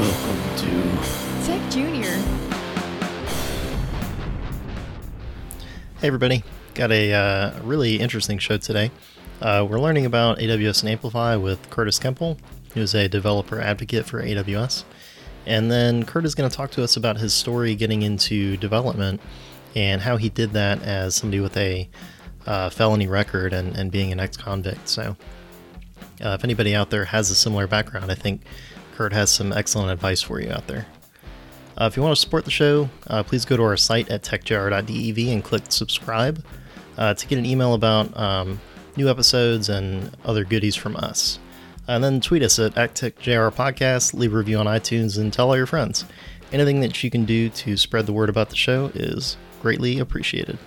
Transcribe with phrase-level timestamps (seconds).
[0.00, 2.16] Welcome to Tech Junior.
[5.98, 6.42] Hey, everybody.
[6.72, 8.92] Got a uh, really interesting show today.
[9.42, 12.38] Uh, we're learning about AWS and Amplify with Curtis Kemple,
[12.72, 14.84] who's a developer advocate for AWS.
[15.44, 19.20] And then Kurt is going to talk to us about his story getting into development
[19.76, 21.90] and how he did that as somebody with a
[22.46, 24.88] uh, felony record and, and being an ex convict.
[24.88, 25.14] So,
[26.24, 28.40] uh, if anybody out there has a similar background, I think
[29.00, 30.86] Kurt has some excellent advice for you out there.
[31.80, 34.22] Uh, if you want to support the show, uh, please go to our site at
[34.22, 36.44] techjr.dev and click subscribe
[36.98, 38.60] uh, to get an email about um,
[38.98, 41.38] new episodes and other goodies from us.
[41.88, 45.48] And then tweet us at, at TechJR Podcast, leave a review on iTunes, and tell
[45.48, 46.04] all your friends.
[46.52, 50.58] Anything that you can do to spread the word about the show is greatly appreciated.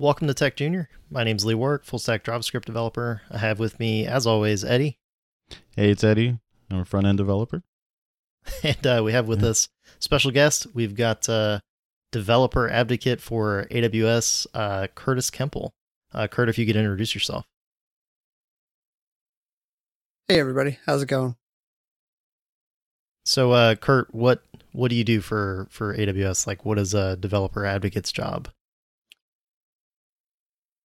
[0.00, 0.88] Welcome to Tech Junior.
[1.08, 3.22] My name is Lee Warrick, full stack JavaScript developer.
[3.30, 4.98] I have with me, as always, Eddie.
[5.76, 6.40] Hey, it's Eddie.
[6.68, 7.62] I'm a front end developer.
[8.64, 9.68] And uh, we have with us
[10.00, 10.66] special guest.
[10.74, 11.60] We've got uh,
[12.10, 15.70] developer advocate for AWS, uh, Curtis Kemple.
[16.12, 17.44] Uh, Kurt, if you could introduce yourself.
[20.26, 21.36] Hey everybody, how's it going?
[23.24, 26.48] So, uh, Kurt, what what do you do for for AWS?
[26.48, 28.48] Like, what is a developer advocate's job?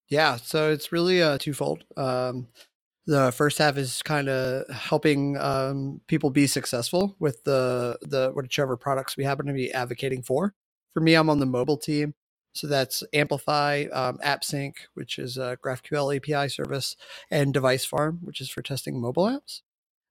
[0.09, 1.83] Yeah, so it's really uh, twofold.
[1.95, 2.47] Um,
[3.05, 8.77] the first half is kind of helping um, people be successful with the the whichever
[8.77, 10.53] products we happen to be advocating for.
[10.93, 12.15] For me, I'm on the mobile team,
[12.53, 16.95] so that's Amplify, um, AppSync, which is a GraphQL API service,
[17.31, 19.61] and Device Farm, which is for testing mobile apps.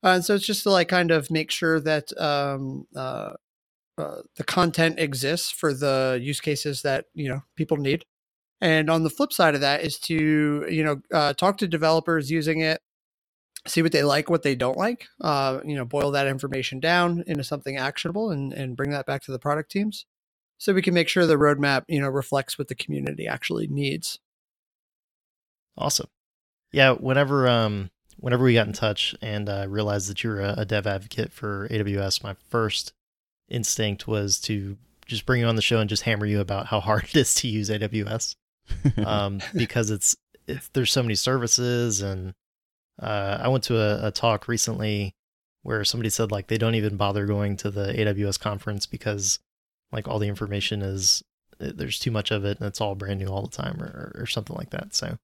[0.04, 3.32] Uh, and so it's just to like kind of make sure that um, uh,
[3.98, 8.04] uh, the content exists for the use cases that you know people need.
[8.60, 12.30] And on the flip side of that is to you know uh, talk to developers
[12.30, 12.80] using it,
[13.66, 15.06] see what they like, what they don't like.
[15.20, 19.22] Uh, you know, boil that information down into something actionable, and and bring that back
[19.22, 20.06] to the product teams,
[20.58, 24.18] so we can make sure the roadmap you know reflects what the community actually needs.
[25.76, 26.08] Awesome.
[26.72, 26.92] Yeah.
[26.92, 30.88] Whenever um whenever we got in touch and uh, realized that you're a, a dev
[30.88, 32.92] advocate for AWS, my first
[33.48, 36.80] instinct was to just bring you on the show and just hammer you about how
[36.80, 38.34] hard it is to use AWS
[39.04, 42.34] um, because it's, it's there's so many services and
[43.00, 45.14] uh, I went to a, a, talk recently
[45.62, 49.38] where somebody said like they don't even bother going to the AWS conference because
[49.92, 51.22] like all the information is
[51.58, 54.26] there's too much of it and it's all brand new all the time or, or
[54.26, 54.94] something like that.
[54.94, 55.18] So,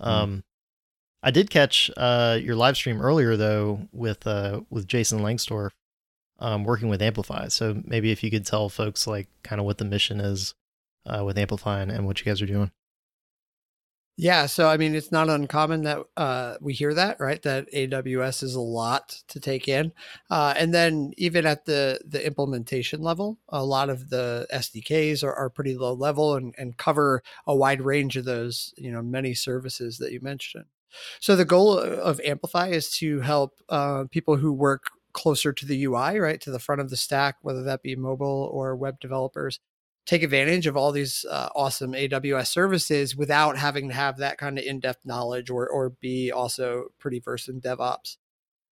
[0.00, 0.42] um, mm.
[1.22, 5.70] I did catch uh, your live stream earlier though with uh, with Jason Lengstorf
[6.38, 7.48] um, working with Amplify.
[7.48, 10.54] So maybe if you could tell folks like kind of what the mission is
[11.06, 12.70] uh, with Amplify and, and what you guys are doing.
[14.18, 17.42] Yeah, so I mean, it's not uncommon that uh, we hear that, right?
[17.42, 19.92] That AWS is a lot to take in,
[20.30, 25.34] uh, and then even at the the implementation level, a lot of the SDKs are,
[25.34, 29.34] are pretty low level and, and cover a wide range of those, you know, many
[29.34, 30.64] services that you mentioned.
[31.20, 35.84] So the goal of Amplify is to help uh, people who work closer to the
[35.84, 39.60] UI, right, to the front of the stack, whether that be mobile or web developers,
[40.06, 44.58] take advantage of all these uh, awesome AWS services without having to have that kind
[44.58, 48.16] of in-depth knowledge or or be also pretty versed in DevOps.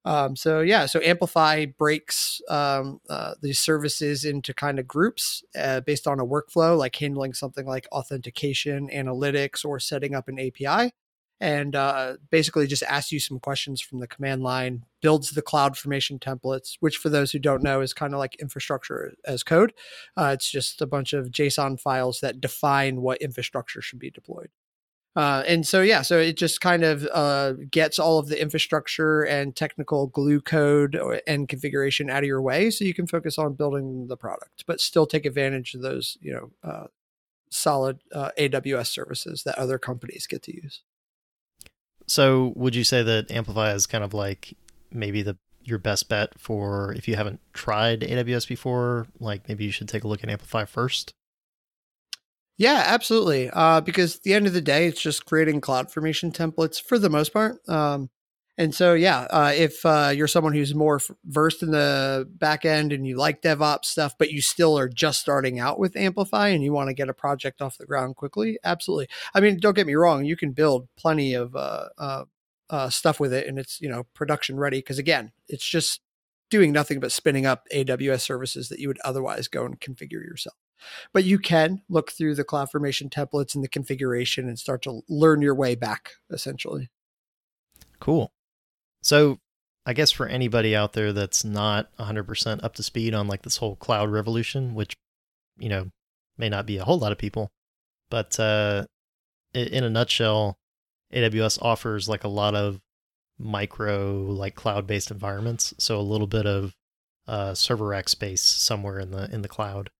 [0.07, 5.81] Um, so yeah, so Amplify breaks um, uh, these services into kind of groups uh,
[5.81, 10.93] based on a workflow, like handling something like authentication, analytics, or setting up an API
[11.41, 16.21] and uh, basically just asks you some questions from the command line, builds the CloudFormation
[16.21, 19.73] templates, which for those who don't know is kind of like infrastructure as code.
[20.17, 24.51] Uh, it's just a bunch of JSON files that define what infrastructure should be deployed.
[25.17, 29.23] Uh, and so, yeah, so it just kind of uh, gets all of the infrastructure
[29.23, 33.55] and technical glue code and configuration out of your way so you can focus on
[33.55, 36.87] building the product, but still take advantage of those, you know, uh,
[37.49, 40.83] solid uh, AWS services that other companies get to use.
[42.07, 44.57] So, would you say that Amplify is kind of like
[44.91, 49.07] maybe the your best bet for if you haven't tried AWS before?
[49.19, 51.13] Like maybe you should take a look at Amplify first.
[52.57, 53.51] Yeah, absolutely.
[53.51, 57.11] Uh, because at the end of the day, it's just creating CloudFormation templates for the
[57.11, 57.59] most part.
[57.69, 58.11] Um,
[58.57, 62.65] and so, yeah, uh, if uh, you're someone who's more f- versed in the back
[62.65, 66.49] end and you like DevOps stuff, but you still are just starting out with Amplify
[66.49, 69.09] and you want to get a project off the ground quickly, absolutely.
[69.35, 72.25] I mean, don't get me wrong, you can build plenty of uh, uh,
[72.71, 74.79] uh stuff with it and it's, you know, production ready.
[74.79, 76.01] Because again, it's just
[76.49, 80.55] doing nothing but spinning up AWS services that you would otherwise go and configure yourself.
[81.13, 85.43] but you can look through the CloudFormation templates and the configuration and start to learn
[85.43, 86.91] your way back essentially.
[87.99, 88.33] Cool.
[89.05, 89.39] So
[89.85, 93.59] I guess for anybody out there that's not 100% up to speed on like this
[93.59, 94.97] whole cloud revolution, which,
[95.59, 95.91] you know,
[96.39, 97.51] may not be a whole lot of people,
[98.09, 98.87] but uh,
[99.53, 100.57] in a nutshell,
[101.13, 102.81] AWS offers like a lot of
[103.39, 105.75] micro, like cloud based environments.
[105.79, 106.73] So a little bit of
[107.29, 109.91] uh, server rack space somewhere in the in the cloud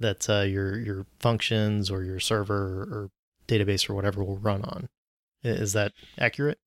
[0.00, 3.10] that uh, your your functions or your server or
[3.46, 4.88] database or whatever will run on.
[5.44, 6.58] Is that accurate?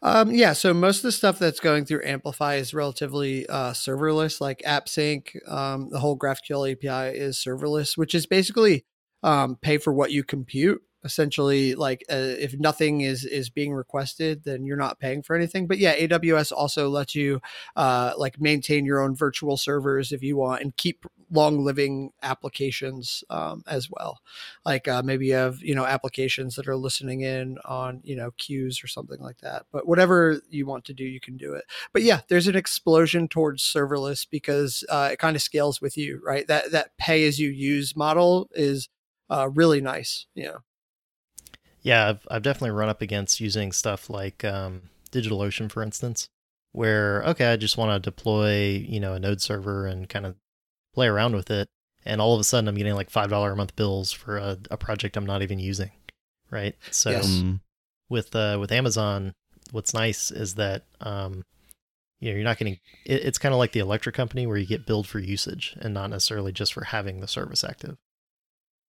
[0.00, 4.40] Um, yeah, so most of the stuff that's going through Amplify is relatively uh, serverless,
[4.40, 5.28] like AppSync.
[5.50, 8.84] Um, the whole GraphQL API is serverless, which is basically
[9.22, 14.44] um, pay for what you compute essentially like uh, if nothing is is being requested
[14.44, 17.40] then you're not paying for anything but yeah aws also lets you
[17.76, 23.24] uh, like maintain your own virtual servers if you want and keep long living applications
[23.30, 24.20] um, as well.
[24.64, 28.30] Like uh, maybe you have you know applications that are listening in on you know
[28.38, 31.64] queues or something like that but whatever you want to do you can do it.
[31.92, 36.20] But yeah there's an explosion towards serverless because uh, it kind of scales with you
[36.24, 36.46] right?
[36.46, 38.88] That that pay as you use model is
[39.28, 40.58] uh, really nice know.
[41.82, 46.28] Yeah, I've I've definitely run up against using stuff like um, DigitalOcean, for instance,
[46.72, 50.36] where okay, I just want to deploy you know a Node server and kind of
[50.94, 51.68] play around with it,
[52.04, 54.58] and all of a sudden I'm getting like five dollar a month bills for a,
[54.70, 55.90] a project I'm not even using,
[56.50, 56.74] right?
[56.90, 57.28] So yes.
[57.28, 57.60] Mm.
[58.08, 59.34] with uh, with Amazon,
[59.70, 61.44] what's nice is that um,
[62.20, 64.66] you know you're not getting it, it's kind of like the electric company where you
[64.66, 67.96] get billed for usage and not necessarily just for having the service active.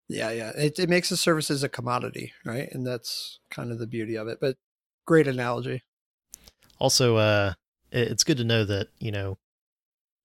[0.10, 0.52] Yeah, yeah.
[0.56, 2.70] It, it makes the services a commodity, right?
[2.72, 4.40] And that's kind of the beauty of it.
[4.40, 4.58] But
[5.06, 5.84] great analogy.
[6.80, 7.54] Also, uh,
[7.92, 9.38] it's good to know that, you know,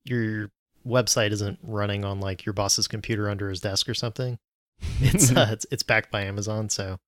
[0.04, 0.50] your
[0.88, 4.38] website isn't running on like your boss's computer under his desk or something.
[5.00, 6.98] It's uh, it's it's backed by Amazon, so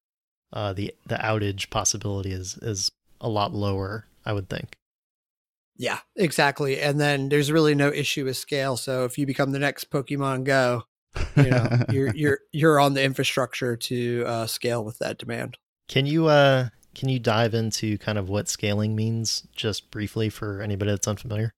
[0.53, 2.91] uh, the the outage possibility is is
[3.21, 4.77] a lot lower, I would think.
[5.77, 6.81] Yeah, exactly.
[6.81, 8.77] And then there's really no issue with scale.
[8.77, 10.83] So if you become the next Pokemon Go,
[11.37, 15.57] you know you're you're you're on the infrastructure to uh, scale with that demand
[15.89, 20.61] can you uh can you dive into kind of what scaling means just briefly for
[20.61, 21.53] anybody that's unfamiliar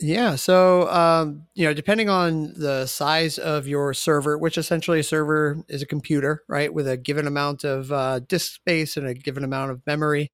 [0.00, 5.04] yeah so um you know depending on the size of your server which essentially a
[5.04, 9.14] server is a computer right with a given amount of uh, disk space and a
[9.14, 10.30] given amount of memory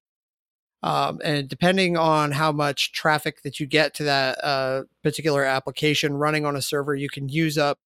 [0.83, 6.15] um, and depending on how much traffic that you get to that uh, particular application
[6.15, 7.77] running on a server, you can use up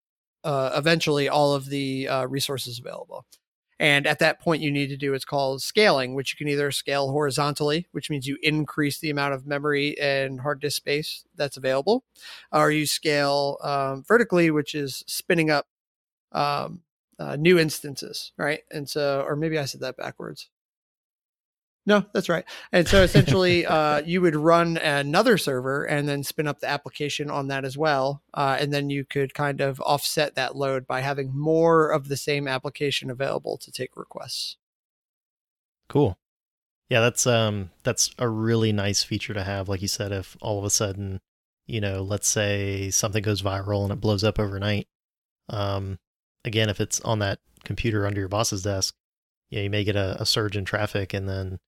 [0.43, 3.25] uh, eventually all of the uh, resources available.
[3.79, 6.71] And at that point, you need to do what's called scaling, which you can either
[6.71, 11.57] scale horizontally, which means you increase the amount of memory and hard disk space that's
[11.57, 12.05] available,
[12.51, 15.67] or you scale um, vertically, which is spinning up
[16.31, 16.81] um,
[17.19, 18.61] uh, new instances, right?
[18.71, 20.49] And so, or maybe I said that backwards.
[21.85, 22.45] No, that's right.
[22.71, 27.29] And so essentially, uh, you would run another server and then spin up the application
[27.29, 28.23] on that as well.
[28.33, 32.17] Uh, and then you could kind of offset that load by having more of the
[32.17, 34.57] same application available to take requests.
[35.87, 36.17] Cool.
[36.89, 39.67] Yeah, that's um that's a really nice feature to have.
[39.67, 41.19] Like you said, if all of a sudden,
[41.65, 44.87] you know, let's say something goes viral and it blows up overnight.
[45.49, 45.99] Um,
[46.43, 48.95] again, if it's on that computer under your boss's desk,
[49.49, 51.59] yeah, you may get a, a surge in traffic and then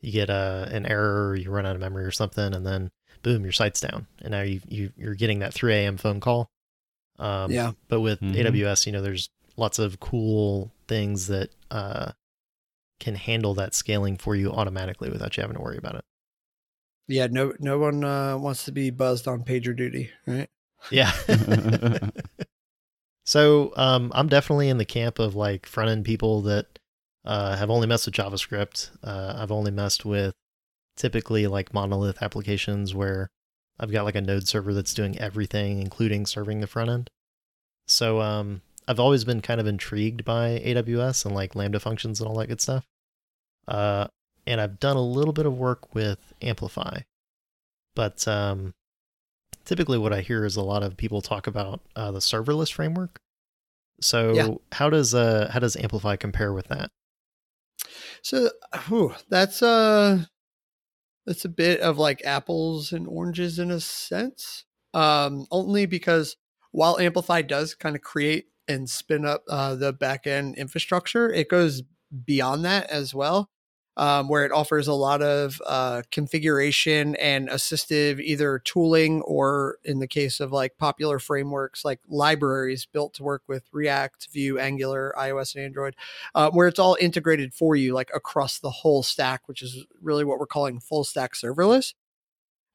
[0.00, 2.90] you get a an error, you run out of memory or something, and then
[3.22, 5.96] boom, your site's down, and now you you you're getting that 3 a.m.
[5.96, 6.50] phone call.
[7.18, 7.72] Um, yeah.
[7.88, 8.34] But with mm-hmm.
[8.34, 12.12] AWS, you know, there's lots of cool things that uh,
[13.00, 16.04] can handle that scaling for you automatically without you having to worry about it.
[17.08, 20.48] Yeah, no no one uh, wants to be buzzed on pager duty, right?
[20.90, 21.10] Yeah.
[23.24, 26.78] so um, I'm definitely in the camp of like front end people that
[27.24, 28.90] uh, have only messed with JavaScript.
[29.02, 30.34] Uh, I've only messed with
[30.96, 33.28] typically like monolith applications where
[33.78, 37.10] I've got like a node server that's doing everything, including serving the front end.
[37.86, 42.28] So um, I've always been kind of intrigued by AWS and like Lambda functions and
[42.28, 42.84] all that good stuff.
[43.66, 44.08] Uh,
[44.46, 47.00] and I've done a little bit of work with Amplify,
[47.94, 48.74] but um,
[49.64, 53.20] typically what I hear is a lot of people talk about uh, the serverless framework.
[54.00, 54.48] So yeah.
[54.72, 56.90] how does uh, how does Amplify compare with that?
[58.22, 58.50] So
[58.88, 60.28] whew, that's a
[61.26, 64.64] that's a bit of like apples and oranges in a sense.
[64.94, 66.36] Um, only because
[66.72, 71.82] while Amplify does kind of create and spin up uh, the backend infrastructure, it goes
[72.24, 73.50] beyond that as well.
[73.98, 79.98] Um, where it offers a lot of uh, configuration and assistive either tooling or in
[79.98, 85.12] the case of like popular frameworks like libraries built to work with react vue angular
[85.18, 85.94] ios and android
[86.34, 90.24] uh, where it's all integrated for you like across the whole stack which is really
[90.24, 91.92] what we're calling full stack serverless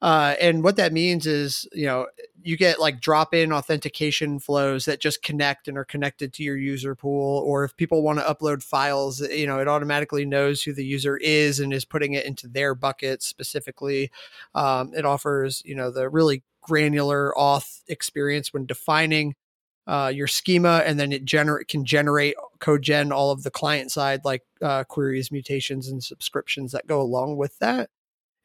[0.04, 2.08] uh, and what that means is, you know,
[2.44, 6.58] you get like drop in authentication flows that just connect and are connected to your
[6.58, 7.40] user pool.
[7.46, 11.16] Or if people want to upload files, you know, it automatically knows who the user
[11.16, 14.12] is and is putting it into their bucket specifically.
[14.54, 19.36] Um, it offers, you know, the really granular auth experience when defining
[19.88, 23.90] uh, your schema, and then it generate can generate code gen all of the client
[23.90, 27.90] side like uh, queries, mutations, and subscriptions that go along with that.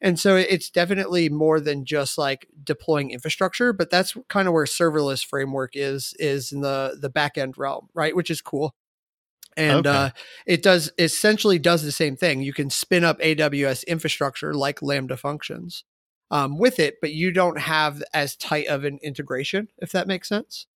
[0.01, 4.65] And so it's definitely more than just like deploying infrastructure, but that's kind of where
[4.65, 8.15] serverless framework is is in the the backend realm, right?
[8.15, 8.75] Which is cool.
[9.57, 9.97] And okay.
[9.97, 10.09] uh,
[10.45, 12.41] it does essentially does the same thing.
[12.41, 15.83] You can spin up AWS infrastructure like Lambda functions
[16.31, 20.29] um, with it, but you don't have as tight of an integration, if that makes
[20.29, 20.67] sense.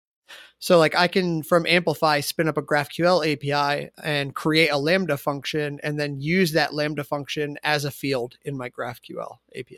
[0.59, 5.17] So like I can from Amplify spin up a GraphQL API and create a Lambda
[5.17, 9.77] function and then use that Lambda function as a field in my GraphQL API.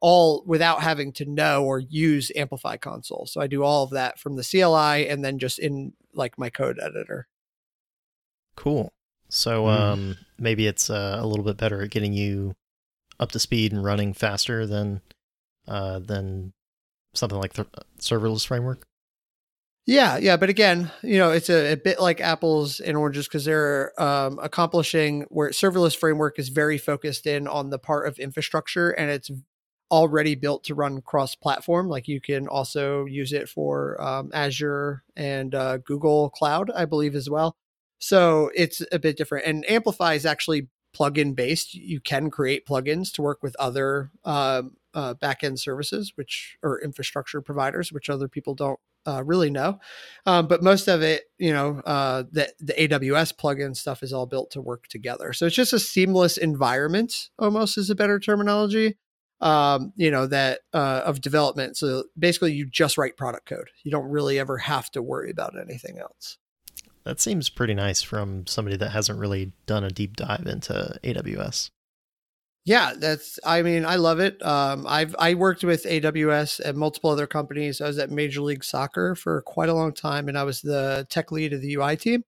[0.00, 3.26] All without having to know or use Amplify console.
[3.26, 6.50] So I do all of that from the CLI and then just in like my
[6.50, 7.28] code editor.
[8.56, 8.92] Cool.
[9.28, 9.78] So mm.
[9.78, 12.56] um, maybe it's uh, a little bit better at getting you
[13.20, 15.02] up to speed and running faster than
[15.68, 16.52] uh, than
[17.14, 17.66] something like the
[18.00, 18.86] serverless framework.
[19.90, 23.44] Yeah, yeah, but again, you know, it's a, a bit like apples and oranges because
[23.44, 28.90] they're um, accomplishing where serverless framework is very focused in on the part of infrastructure
[28.90, 29.32] and it's
[29.90, 31.88] already built to run cross-platform.
[31.88, 37.16] Like you can also use it for um, Azure and uh, Google Cloud, I believe,
[37.16, 37.56] as well.
[37.98, 39.44] So it's a bit different.
[39.44, 41.74] And Amplify is actually plugin based.
[41.74, 47.40] You can create plugins to work with other um, uh, backend services, which or infrastructure
[47.40, 49.78] providers, which other people don't uh, really know.
[50.26, 54.26] Um, but most of it, you know, uh, the, the AWS plugin stuff is all
[54.26, 55.32] built to work together.
[55.32, 58.98] So it's just a seamless environment, almost is a better terminology,
[59.40, 61.76] um, you know, that uh, of development.
[61.76, 63.70] So basically, you just write product code.
[63.84, 66.38] You don't really ever have to worry about anything else.
[67.04, 71.70] That seems pretty nice from somebody that hasn't really done a deep dive into AWS.
[72.70, 73.40] Yeah, that's.
[73.44, 74.40] I mean, I love it.
[74.46, 77.80] Um, I've I worked with AWS at multiple other companies.
[77.80, 81.04] I was at Major League Soccer for quite a long time, and I was the
[81.10, 82.22] tech lead of the UI team.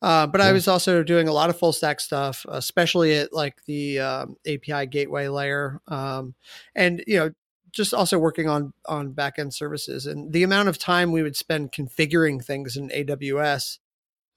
[0.00, 3.56] Uh, but I was also doing a lot of full stack stuff, especially at like
[3.64, 6.36] the um, API gateway layer, um,
[6.76, 7.30] and you know,
[7.72, 10.06] just also working on on backend services.
[10.06, 13.78] And the amount of time we would spend configuring things in AWS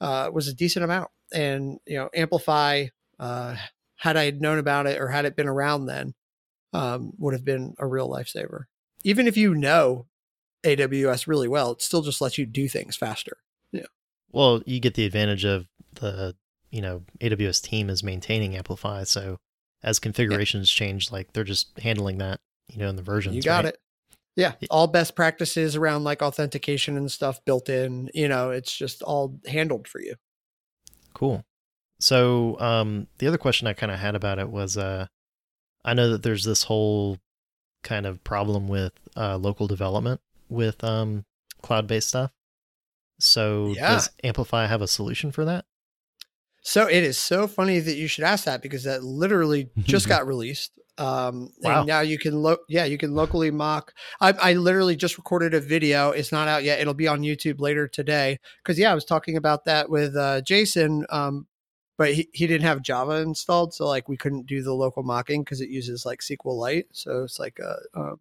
[0.01, 1.11] uh, was a decent amount.
[1.31, 2.87] And you know, Amplify
[3.19, 3.57] uh,
[3.99, 6.13] had I known about it or had it been around then,
[6.73, 8.63] um, would have been a real lifesaver.
[9.03, 10.07] Even if you know
[10.63, 13.37] AWS really well, it still just lets you do things faster.
[13.71, 13.87] Yeah.
[14.31, 16.35] Well, you get the advantage of the,
[16.69, 19.03] you know, AWS team is maintaining Amplify.
[19.03, 19.37] So
[19.83, 20.85] as configurations yeah.
[20.85, 22.39] change, like they're just handling that,
[22.69, 23.35] you know, in the versions.
[23.35, 23.73] You got right?
[23.73, 23.79] it.
[24.37, 24.53] Yeah.
[24.69, 29.37] All best practices around like authentication and stuff built in, you know, it's just all
[29.45, 30.15] handled for you.
[31.13, 31.43] Cool.
[31.99, 35.07] So um, the other question I kind of had about it was, uh,
[35.83, 37.17] I know that there's this whole
[37.83, 41.25] kind of problem with uh, local development with um,
[41.61, 42.31] cloud-based stuff.
[43.19, 43.89] So yeah.
[43.93, 45.65] does Amplify have a solution for that?
[46.61, 50.27] So it is so funny that you should ask that because that literally just got
[50.27, 50.71] released.
[50.97, 51.79] Um, wow.
[51.79, 53.93] and now you can look, yeah, you can locally mock.
[54.19, 56.11] I, I literally just recorded a video.
[56.11, 56.81] It's not out yet.
[56.81, 58.39] It'll be on YouTube later today.
[58.65, 61.47] Cause yeah, I was talking about that with, uh, Jason, um,
[61.99, 65.43] but he, he didn't have Java installed, so like we couldn't do the local mocking
[65.43, 68.15] because it uses like SQLite, so it's like a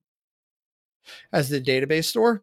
[1.33, 2.43] as the database store.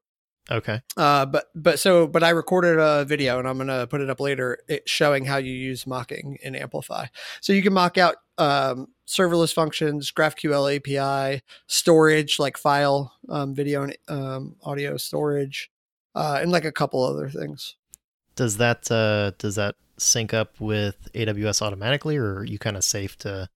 [0.49, 0.79] Okay.
[0.95, 4.21] Uh, but but so but I recorded a video and I'm gonna put it up
[4.21, 7.07] later, it showing how you use mocking in Amplify.
[7.41, 13.83] So you can mock out um, serverless functions, GraphQL API, storage like file, um, video
[13.83, 15.69] and um, audio storage,
[16.15, 17.75] uh, and like a couple other things.
[18.35, 22.83] Does that uh, does that sync up with AWS automatically, or are you kind of
[22.83, 23.49] safe to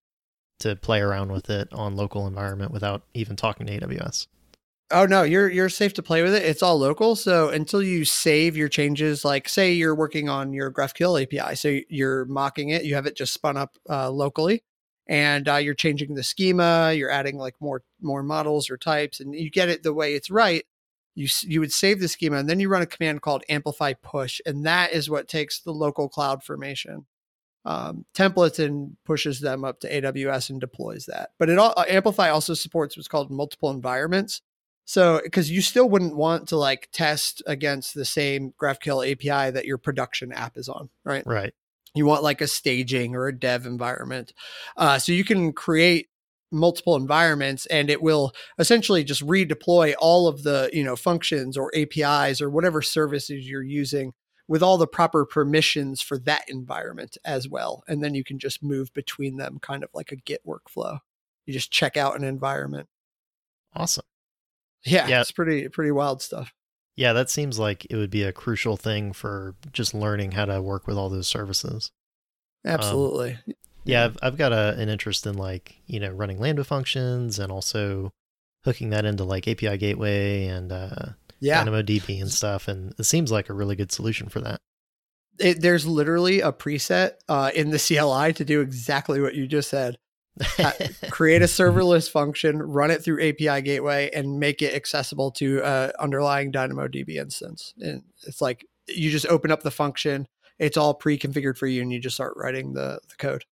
[0.60, 4.27] to play around with it on local environment without even talking to AWS?
[4.91, 6.43] Oh no, you're you're safe to play with it.
[6.43, 7.15] It's all local.
[7.15, 11.79] So until you save your changes, like say you're working on your GraphQL API, so
[11.89, 14.63] you're mocking it, you have it just spun up uh, locally,
[15.08, 19.36] and uh, you're changing the schema, you're adding like more more models or types, and
[19.36, 20.63] you get it the way it's right
[21.20, 24.40] you you would save the schema and then you run a command called amplify push
[24.46, 27.04] and that is what takes the local CloudFormation
[27.66, 31.32] um, templates and pushes them up to AWS and deploys that.
[31.38, 34.42] But it all uh, Amplify also supports what's called multiple environments.
[34.86, 39.66] So because you still wouldn't want to like test against the same GraphQL API that
[39.66, 41.24] your production app is on, right?
[41.28, 41.54] Right.
[41.94, 44.34] You want like a staging or a dev environment.
[44.78, 46.09] Uh, so you can create
[46.51, 51.72] multiple environments and it will essentially just redeploy all of the you know functions or
[51.75, 54.13] apis or whatever services you're using
[54.48, 58.63] with all the proper permissions for that environment as well and then you can just
[58.63, 60.98] move between them kind of like a git workflow
[61.46, 62.88] you just check out an environment
[63.75, 64.06] Awesome.
[64.86, 65.22] yeah, Yeah.
[65.22, 66.51] it's pretty pretty wild stuff
[66.96, 70.62] Yeah, that seems like it would be a crucial thing for just learning how to
[70.62, 71.91] work with all those services.
[72.65, 73.38] Um, absolutely
[73.89, 77.51] Yeah, I've, I've got a, an interest in like, you know, running Lambda functions and
[77.51, 78.12] also
[78.63, 81.05] hooking that into like API gateway and uh,
[81.39, 82.67] yeah DynamoDB and stuff.
[82.67, 84.60] And it seems like a really good solution for that.
[85.39, 89.69] it, there's literally a preset uh, in the cli to do exactly what you just
[89.69, 89.98] said
[91.10, 95.91] create a serverless function, run it through API gateway, and make it accessible to uh,
[96.00, 97.74] underlying DynamoDB instance.
[97.79, 100.27] And it's like you just open up the function,
[100.58, 103.43] it's all pre-configured for you, and you just start writing the, the code.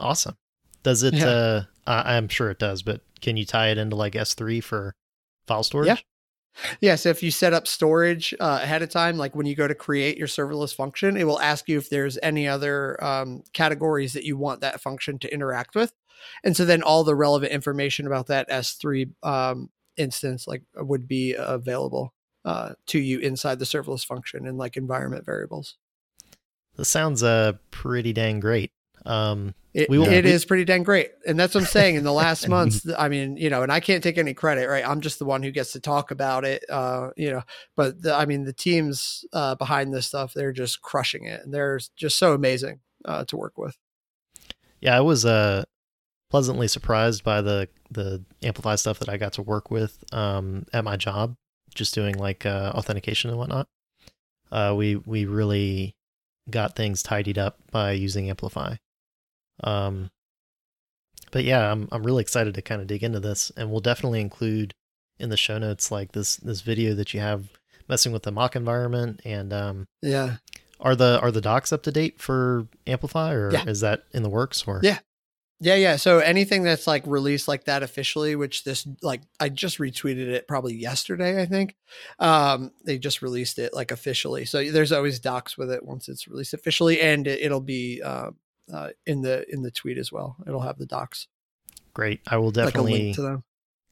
[0.00, 0.36] Awesome.
[0.82, 1.28] Does it, Yeah.
[1.28, 4.94] uh, I, I'm sure it does, but can you tie it into like S3 for
[5.46, 5.88] file storage?
[5.88, 5.96] Yeah.
[6.80, 9.68] Yeah, so if you set up storage uh, ahead of time, like when you go
[9.68, 14.14] to create your serverless function, it will ask you if there's any other um, categories
[14.14, 15.92] that you want that function to interact with,
[16.42, 21.34] and so then all the relevant information about that S3 um, instance like would be
[21.34, 22.14] available
[22.44, 25.76] uh, to you inside the serverless function and like environment variables.
[26.76, 28.72] This sounds uh, pretty dang great.
[29.06, 31.10] Um, It, We it we- is pretty dang great.
[31.26, 31.94] And that's what I'm saying.
[31.94, 34.86] In the last months, I mean, you know, and I can't take any credit, right?
[34.86, 37.42] I'm just the one who gets to talk about it, uh, you know,
[37.76, 41.42] but the, I mean, the teams uh, behind this stuff, they're just crushing it.
[41.44, 43.76] And they're just so amazing uh, to work with.
[44.80, 45.64] yeah, I was uh,
[46.30, 50.84] pleasantly surprised by the, the Amplify stuff that I got to work with um, at
[50.84, 51.36] my job,
[51.74, 53.68] just doing like uh, authentication and whatnot.
[54.50, 55.94] Uh, we, we really
[56.50, 58.74] got things tidied up by using Amplify.
[59.64, 60.10] Um,
[61.32, 64.20] but yeah, I'm I'm really excited to kind of dig into this, and we'll definitely
[64.20, 64.74] include
[65.18, 67.48] in the show notes like this this video that you have
[67.88, 69.20] messing with the mock environment.
[69.24, 70.36] And um, Yeah.
[70.80, 73.64] are the are the docs up to date for Amplify, or Yeah.
[73.66, 74.64] is that in the works?
[74.66, 74.98] Or Yeah.
[75.62, 75.96] Yeah, yeah.
[75.96, 80.48] So anything that's like released like that officially, which this like I just retweeted it
[80.48, 81.76] probably yesterday, I think.
[82.18, 84.46] Um, they just released it like officially.
[84.46, 88.30] So there's always docs with it once it's released officially, and it, it'll be uh,
[88.72, 90.36] uh, in the in the tweet as well.
[90.46, 91.26] It'll have the docs,
[91.94, 93.44] great, I will like definitely link to them.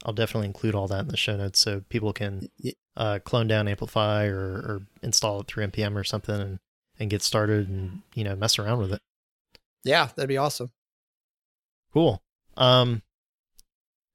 [0.04, 2.48] I'll definitely include all that in the show notes so people can
[2.96, 6.58] uh, clone down Amplify or, or install it through npm or something and
[7.00, 9.02] and get started and you know mess around with it.
[9.84, 10.70] Yeah, that'd be awesome.
[11.92, 12.22] Cool.
[12.56, 13.02] Um,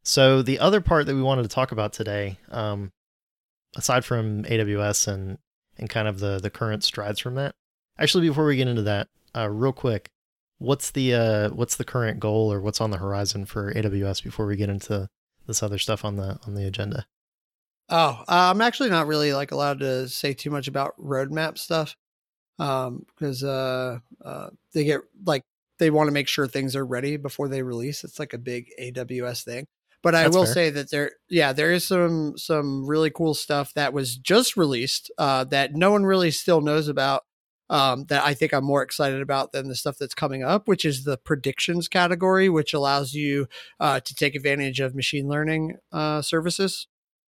[0.04, 2.92] so the other part that we wanted to talk about today, um,
[3.76, 5.38] aside from AWS and
[5.78, 7.56] and kind of the the current strides from that,
[7.98, 10.12] actually, before we get into that, uh, real quick,
[10.64, 14.46] what's the uh, what's the current goal or what's on the horizon for AWS before
[14.46, 15.10] we get into
[15.46, 17.06] this other stuff on the on the agenda?
[17.90, 21.96] Oh, uh, I'm actually not really like allowed to say too much about roadmap stuff,
[22.60, 25.44] um, because uh, uh, they get like
[25.80, 28.04] they want to make sure things are ready before they release.
[28.04, 29.68] It's like a big AWS thing.
[30.02, 30.54] But I That's will fair.
[30.54, 35.12] say that there, yeah, there is some some really cool stuff that was just released
[35.18, 37.24] uh, that no one really still knows about.
[37.74, 40.86] Um, that I think I'm more excited about than the stuff that's coming up, which
[40.86, 43.48] is the predictions category, which allows you
[43.80, 46.88] uh, to take advantage of machine learning uh, services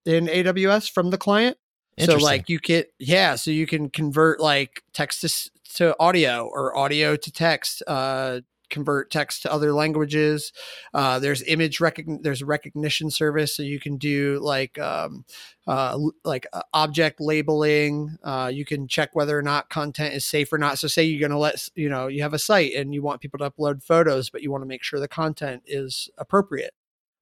[0.06, 1.56] in AWS from the client.
[1.98, 6.76] So like you can yeah, so you can convert like text to, to audio or
[6.76, 10.52] audio to text, uh convert text to other languages.
[10.94, 15.24] Uh there's image recogn there's a Rekognition service so you can do like um
[15.66, 18.18] uh like uh, object labeling.
[18.22, 20.78] Uh you can check whether or not content is safe or not.
[20.78, 23.20] So say you're going to let you know, you have a site and you want
[23.20, 26.72] people to upload photos but you want to make sure the content is appropriate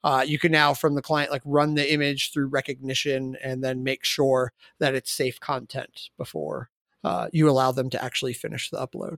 [0.06, 3.82] uh, you can now from the client like run the image through Rekognition and then
[3.82, 6.70] make sure that it's safe content before
[7.02, 9.16] uh, you allow them to actually finish the upload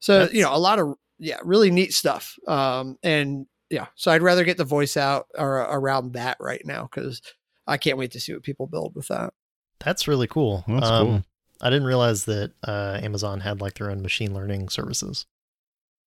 [0.00, 4.22] so you know a lot of yeah really neat stuff um, and yeah so i'd
[4.22, 7.20] rather get the voice out or around that right now because
[7.66, 9.32] i can't wait to see what people build with that
[9.80, 10.64] That's really cool.
[10.66, 11.22] That's um, cool.
[11.60, 15.26] I didn't realize that uh, Amazon had like their own machine learning services.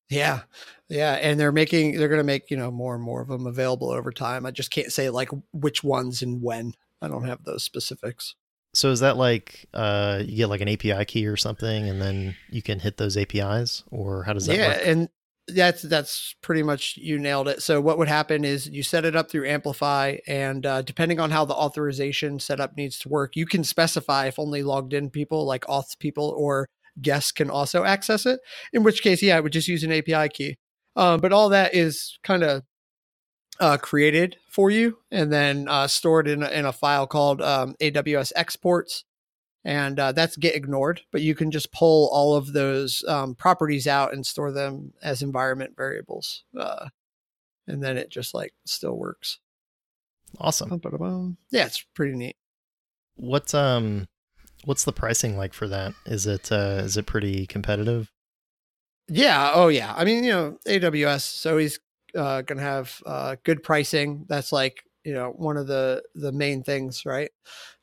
[0.09, 0.41] yeah
[0.89, 3.47] yeah and they're making they're going to make you know more and more of them
[3.47, 7.43] available over time i just can't say like which ones and when i don't have
[7.45, 8.35] those specifics
[8.73, 12.35] So is that like uh, you get like an API key or something, and then
[12.49, 14.81] you can hit those APIs, or how does that yeah, work?
[14.85, 15.09] and
[15.47, 17.61] that's that's pretty much you nailed it.
[17.61, 21.31] So what would happen is you set it up through Amplify, and uh, depending on
[21.31, 25.45] how the authorization setup needs to work, you can specify if only logged in people,
[25.45, 26.67] like auth people or
[27.01, 28.39] guests, can also access it.
[28.73, 30.55] In which case, yeah, I would just use an API key.
[30.95, 32.63] Um, but all that is kind of
[33.59, 37.75] uh, created for you and then uh, stored in a, in a file called um,
[37.79, 39.03] AWS exports.
[39.63, 43.85] And uh, that's git ignored, but you can just pull all of those um, properties
[43.85, 46.43] out and store them as environment variables.
[46.57, 46.87] Uh,
[47.67, 49.37] and then it just like still works.
[50.39, 50.81] Awesome.
[51.51, 52.37] Yeah, it's pretty neat.
[53.17, 54.07] What um,
[54.65, 55.93] what's the pricing like for that?
[56.05, 58.11] Is it uh, is it pretty competitive?
[59.07, 59.51] Yeah.
[59.53, 59.93] Oh, yeah.
[59.95, 61.79] I mean, you know, AWS is always
[62.15, 64.25] uh, going to have uh, good pricing.
[64.27, 67.31] That's like you know one of the the main things, right?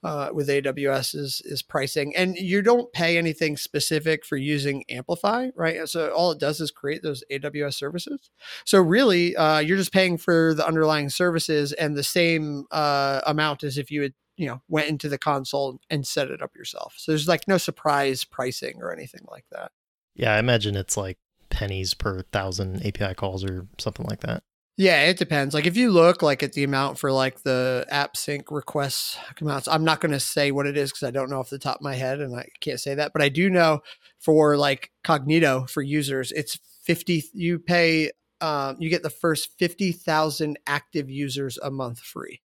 [0.05, 5.49] Uh, with AWS is is pricing, and you don't pay anything specific for using Amplify,
[5.57, 5.89] right?
[5.89, 8.31] So all it does is create those AWS services.
[8.65, 13.65] So really, uh, you're just paying for the underlying services and the same uh, amount
[13.65, 16.95] as if you had you know went into the console and set it up yourself.
[16.97, 19.73] So there's like no surprise pricing or anything like that.
[20.15, 21.19] Yeah, I imagine it's like
[21.51, 24.43] pennies per thousand API calls or something like that.
[24.79, 25.55] Yeah, it depends.
[25.55, 29.83] Like if you look like at the amount for like the AppSync requests amounts, I'm
[29.83, 31.83] not going to say what it is because I don't know off the top of
[31.83, 33.13] my head and I can't say that.
[33.13, 33.81] But I do know
[34.21, 37.25] for like Cognito for users, it's 50.
[37.35, 42.41] You pay, um, you get the first 50,000 active users a month free.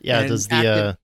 [0.00, 0.20] Yeah.
[0.20, 0.94] And does the active- uh,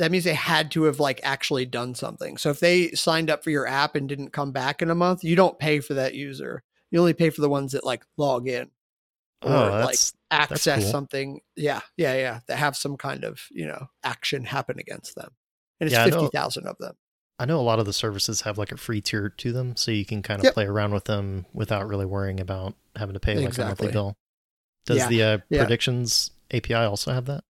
[0.00, 2.38] That means they had to have like actually done something.
[2.38, 5.22] So if they signed up for your app and didn't come back in a month,
[5.22, 6.62] you don't pay for that user.
[6.90, 8.70] You only pay for the ones that like log in
[9.42, 9.98] or oh, like
[10.30, 10.90] access cool.
[10.90, 11.40] something.
[11.54, 12.40] Yeah, yeah, yeah.
[12.48, 15.30] That have some kind of you know action happen against them,
[15.80, 16.94] and it's Yeah, fifty thousand of them.
[17.38, 19.90] I know a lot of the services have like a free tier to them, so
[19.90, 20.54] you can kind of Yep.
[20.54, 24.16] play around with them without really worrying about having to pay like a monthly bill.
[24.86, 25.62] Does Yeah, the uh, yeah.
[25.62, 27.44] predictions API also have that?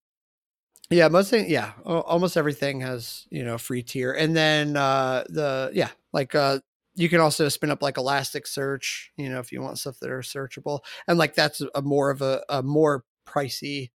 [0.89, 1.49] Yeah, most thing.
[1.49, 6.59] Yeah, almost everything has you know free tier, and then uh the yeah like uh
[6.95, 10.21] you can also spin up like Elasticsearch, you know, if you want stuff that are
[10.21, 13.91] searchable, and like that's a more of a, a more pricey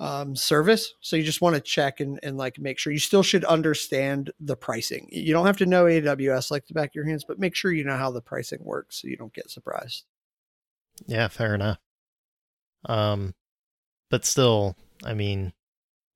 [0.00, 3.24] um service so you just want to check and, and like make sure you still
[3.24, 7.04] should understand the pricing you don't have to know aws like the back of your
[7.04, 10.04] hands but make sure you know how the pricing works so you don't get surprised
[11.06, 11.78] Yeah, fair enough.
[12.84, 13.34] Um,
[14.10, 15.52] but still, I mean,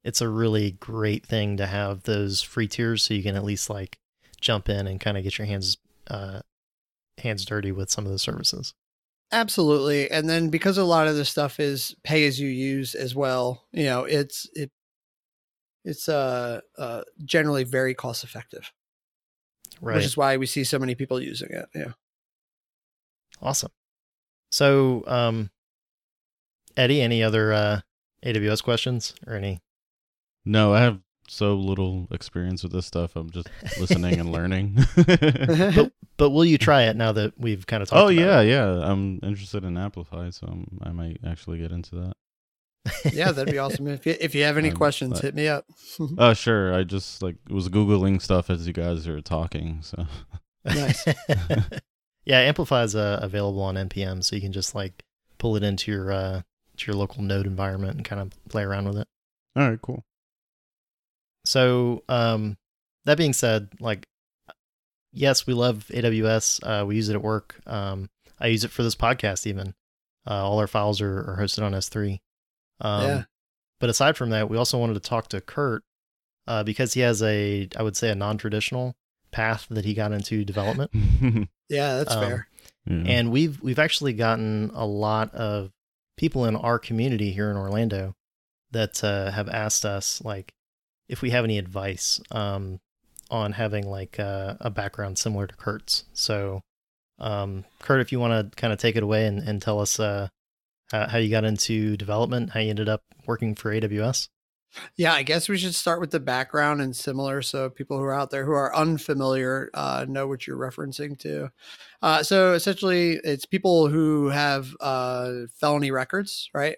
[0.05, 3.71] it's a really great thing to have those free tiers, so you can at least
[3.71, 3.99] like
[4.41, 5.77] jump in and kind of get your hands
[6.09, 6.41] uh
[7.19, 8.75] hands dirty with some of the services.
[9.31, 10.11] Absolutely.
[10.11, 13.67] And then because a lot of this stuff is pay as you use as well,
[13.73, 14.71] you know, it's it
[15.85, 18.71] it's uh, uh generally very cost effective,
[19.81, 19.97] Right.
[19.97, 21.67] which is why we see so many people using it.
[21.75, 21.93] Yeah.
[23.41, 23.73] Awesome.
[24.51, 25.51] So, um,
[26.77, 27.81] Eddie, any other uh,
[28.25, 29.61] AWS questions or any?
[30.45, 33.17] No, I have so little experience with this stuff.
[33.17, 33.49] I'm just
[33.81, 34.79] listening and learning.
[35.07, 37.99] But but will you try it now that we've kind of talked?
[38.01, 38.49] oh about yeah, it?
[38.49, 38.91] yeah.
[38.91, 42.13] I'm interested in Amplify, so I'm, I might actually get into that.
[43.15, 43.87] yeah, that'd be awesome.
[43.89, 45.65] If you, if you have any Um, questions, but- hit me up.
[46.19, 46.75] Oh sure.
[46.75, 49.79] I just like was googling stuff as you guys were talking.
[49.83, 50.07] So
[50.65, 51.05] Nice.
[52.25, 55.05] yeah, Amplify is uh, available on npm, so you can just like
[55.39, 56.43] pull it into your uh,
[56.77, 59.09] to your local node environment and kind of play around with it.
[59.57, 60.05] all right, cool.
[61.45, 62.57] So, um,
[63.05, 64.07] that being said, like,
[65.13, 66.61] yes, we love AWS.
[66.63, 67.61] Uh, we use it at work.
[67.67, 68.09] Um,
[68.41, 69.47] I use it for this podcast.
[69.47, 69.75] Even
[70.29, 72.19] uh, all our files are, are hosted on S3.
[72.81, 73.23] Um, Yeah.
[73.81, 75.83] But aside from that, we also wanted to talk to Kurt
[76.47, 78.95] uh, because he has a, I would say, a non-traditional
[79.33, 80.91] path that he got into development.
[81.69, 82.49] Yeah, that's Um, fair.
[82.87, 83.03] Yeah.
[83.07, 85.71] And we've we've actually gotten a lot of
[86.19, 88.15] people in our community here in Orlando
[88.73, 90.53] that uh, have asked us like
[91.09, 92.81] if we have any advice um,
[93.31, 96.05] on having like uh, a background similar to Kurt's.
[96.13, 96.61] So,
[97.19, 99.99] um, Kurt, if you want to kind of take it away and, and tell us
[99.99, 100.29] uh,
[100.91, 104.29] how, you got into development, how you ended up working for AWS.
[104.97, 108.15] Yeah, I guess we should start with the background and similar so people who are
[108.15, 111.51] out there who are unfamiliar uh, know what you're referencing to.
[112.01, 116.75] Uh, so essentially, it's people who have uh, felony records, right?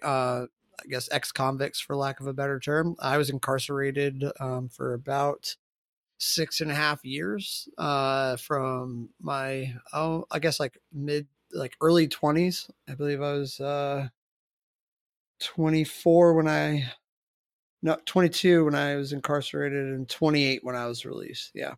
[0.83, 2.95] I guess ex convicts, for lack of a better term.
[2.99, 5.55] I was incarcerated um, for about
[6.17, 12.07] six and a half years uh, from my, oh, I guess like mid, like early
[12.07, 12.69] 20s.
[12.89, 14.07] I believe I was uh,
[15.39, 16.91] 24 when I
[17.81, 21.51] no 22 when I was incarcerated and 28 when I was released.
[21.53, 21.75] Yeah.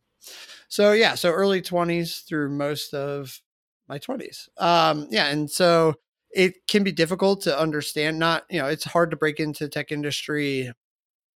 [0.69, 3.41] So yeah, so early 20s through most of
[3.87, 4.47] my 20s.
[4.57, 5.95] Um yeah, and so
[6.31, 9.91] it can be difficult to understand not, you know, it's hard to break into tech
[9.91, 10.71] industry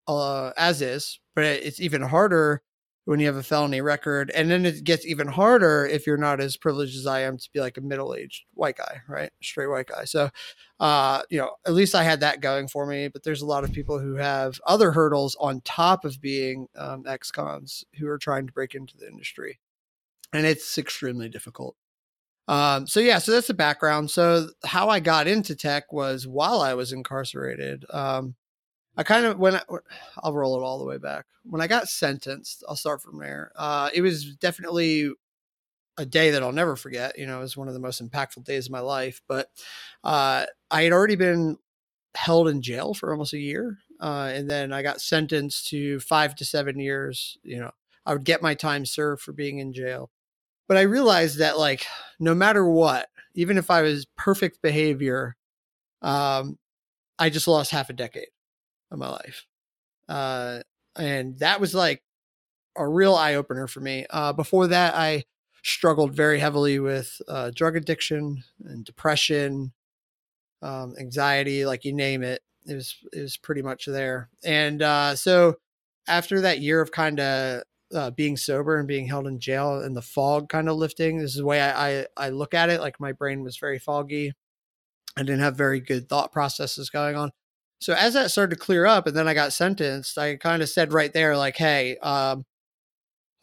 [0.07, 2.61] uh as is, but it's even harder
[3.07, 4.29] when you have a felony record.
[4.35, 7.49] And then it gets even harder if you're not as privileged as I am to
[7.53, 9.31] be like a middle aged white guy, right?
[9.41, 10.03] Straight white guy.
[10.03, 10.29] So,
[10.81, 13.07] uh, you know, at least I had that going for me.
[13.07, 17.05] But there's a lot of people who have other hurdles on top of being um,
[17.07, 19.57] ex cons who are trying to break into the industry.
[20.33, 21.77] And it's extremely difficult.
[22.47, 24.09] Um, so yeah, so that's the background.
[24.09, 27.85] So how I got into tech was while I was incarcerated.
[27.89, 28.35] Um,
[28.97, 29.61] I kind of when I,
[30.23, 31.25] I'll roll it all the way back.
[31.43, 33.51] When I got sentenced, I'll start from there.
[33.55, 35.11] Uh, it was definitely
[35.97, 37.17] a day that I'll never forget.
[37.17, 39.21] You know, it was one of the most impactful days of my life.
[39.27, 39.49] But
[40.03, 41.57] uh, I had already been
[42.15, 46.35] held in jail for almost a year, uh, and then I got sentenced to five
[46.35, 47.37] to seven years.
[47.43, 47.71] You know,
[48.05, 50.11] I would get my time served for being in jail.
[50.67, 51.85] But I realized that, like,
[52.19, 55.35] no matter what, even if I was perfect behavior,
[56.01, 56.57] um,
[57.19, 58.29] I just lost half a decade
[58.91, 59.45] of my life.
[60.09, 60.59] Uh,
[60.95, 62.03] and that was like
[62.75, 64.05] a real eye opener for me.
[64.09, 65.25] Uh, before that, I
[65.63, 69.73] struggled very heavily with uh, drug addiction and depression,
[70.61, 72.41] um, anxiety, like you name it.
[72.65, 74.29] It was it was pretty much there.
[74.43, 75.55] And uh, so
[76.07, 79.95] after that year of kind of uh, being sober and being held in jail and
[79.95, 82.81] the fog kind of lifting, this is the way I, I I look at it.
[82.81, 84.33] Like my brain was very foggy.
[85.17, 87.31] I didn't have very good thought processes going on.
[87.79, 90.69] So as that started to clear up and then I got sentenced, I kind of
[90.69, 92.45] said right there, like, hey, um,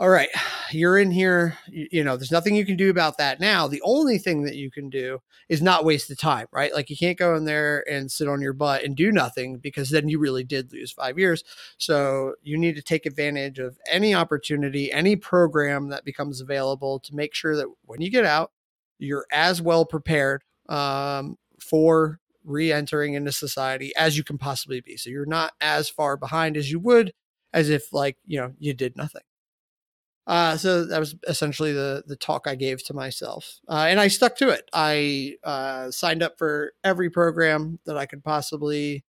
[0.00, 0.28] all right,
[0.72, 1.56] you're in here.
[1.68, 3.68] You, you, know, there's nothing you can do about that now.
[3.68, 6.74] The only thing that you can do is not waste the time, right?
[6.74, 9.90] Like, you can't go in there and sit on your butt and do nothing because
[9.90, 11.44] then you really did lose five years.
[11.78, 17.14] So, you need to take advantage of any opportunity, any program that becomes available to
[17.14, 18.50] make sure that when you get out,
[18.98, 24.96] you're as well prepared um, for re-entering into society as you can possibly be.
[24.96, 27.12] So you're not as far behind as you would
[27.52, 29.22] as if like, you know, you did nothing.
[30.26, 34.08] Uh, so that was essentially the the talk I gave to myself, uh, and I
[34.08, 34.70] stuck to it.
[34.72, 39.04] I uh, signed up for every program that I could possibly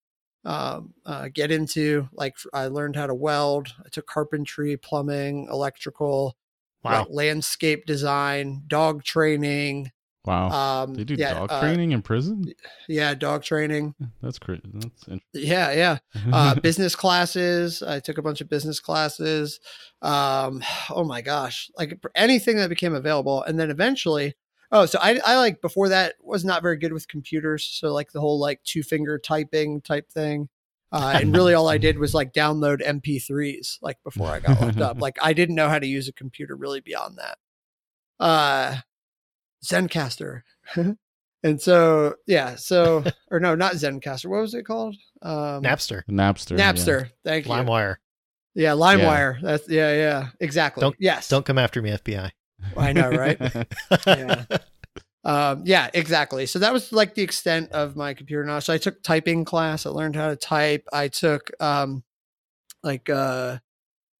[0.44, 2.10] um, uh, get into.
[2.14, 3.74] Like I learned how to weld.
[3.86, 6.36] I took carpentry, plumbing, electrical,
[6.84, 7.02] wow.
[7.02, 9.92] like landscape design, dog training,
[10.26, 10.84] Wow.
[10.84, 12.46] Um, they do yeah, dog uh, training in prison?
[12.88, 13.94] Yeah, dog training.
[14.22, 14.62] That's great.
[14.64, 15.98] That's yeah, yeah.
[16.34, 17.84] Uh, business classes.
[17.84, 19.60] I took a bunch of business classes.
[20.02, 24.36] Um, oh my gosh, like anything that became available, and then eventually.
[24.72, 27.64] Oh, so I, I like before that was not very good with computers.
[27.64, 30.50] So like the whole like two finger typing type thing.
[30.94, 34.78] Uh, and really all I did was like download MP3s like before I got locked
[34.78, 34.98] up.
[35.02, 37.40] Like I didn't know how to use a computer really beyond that.
[38.20, 38.76] Uh,
[39.64, 40.42] Zencastr.
[41.44, 44.26] and so, yeah, so, or no, not Zencastr.
[44.26, 44.96] What was it called?
[45.22, 46.04] Um, Napster.
[46.10, 46.58] Napster.
[46.58, 47.04] Napster.
[47.04, 47.10] Yeah.
[47.24, 47.52] Thank you.
[47.52, 47.96] LimeWire.
[48.56, 49.36] Yeah, LimeWire.
[49.36, 49.40] Yeah.
[49.42, 50.82] That's, yeah, yeah, exactly.
[50.82, 51.28] Don't, yes.
[51.28, 52.30] Don't come after me, FBI.
[52.78, 53.38] I know, right?
[54.08, 54.46] yeah.
[55.26, 56.46] Um, yeah, exactly.
[56.46, 58.66] So that was like the extent of my computer knowledge.
[58.66, 59.86] So I took typing class.
[59.86, 60.86] I learned how to type.
[60.92, 62.04] I took um,
[62.84, 63.58] like uh,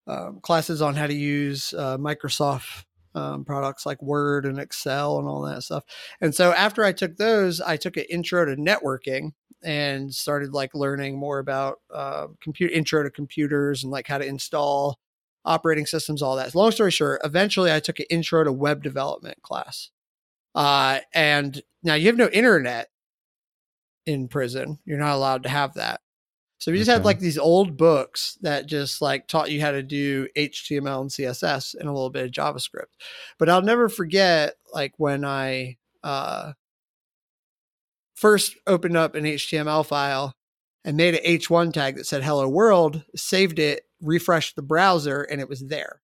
[0.08, 5.28] um, classes on how to use uh, Microsoft um, products like Word and Excel and
[5.28, 5.84] all that stuff.
[6.22, 9.32] And so after I took those, I took an intro to networking
[9.64, 14.26] and started like learning more about uh, computer intro to computers and like how to
[14.26, 15.00] install
[15.46, 16.54] operating systems, all that.
[16.56, 19.90] Long story short, eventually I took an intro to web development class.
[20.56, 22.90] Uh, and now you have no internet
[24.06, 24.80] in prison.
[24.86, 26.02] You're not allowed to have that.
[26.64, 26.96] So we just okay.
[26.96, 31.10] had like these old books that just like taught you how to do HTML and
[31.10, 32.94] CSS and a little bit of JavaScript.
[33.38, 36.54] But I'll never forget like when I uh,
[38.16, 40.38] first opened up an HTML file
[40.86, 45.42] and made an H1 tag that said hello world, saved it, refreshed the browser, and
[45.42, 46.02] it was there.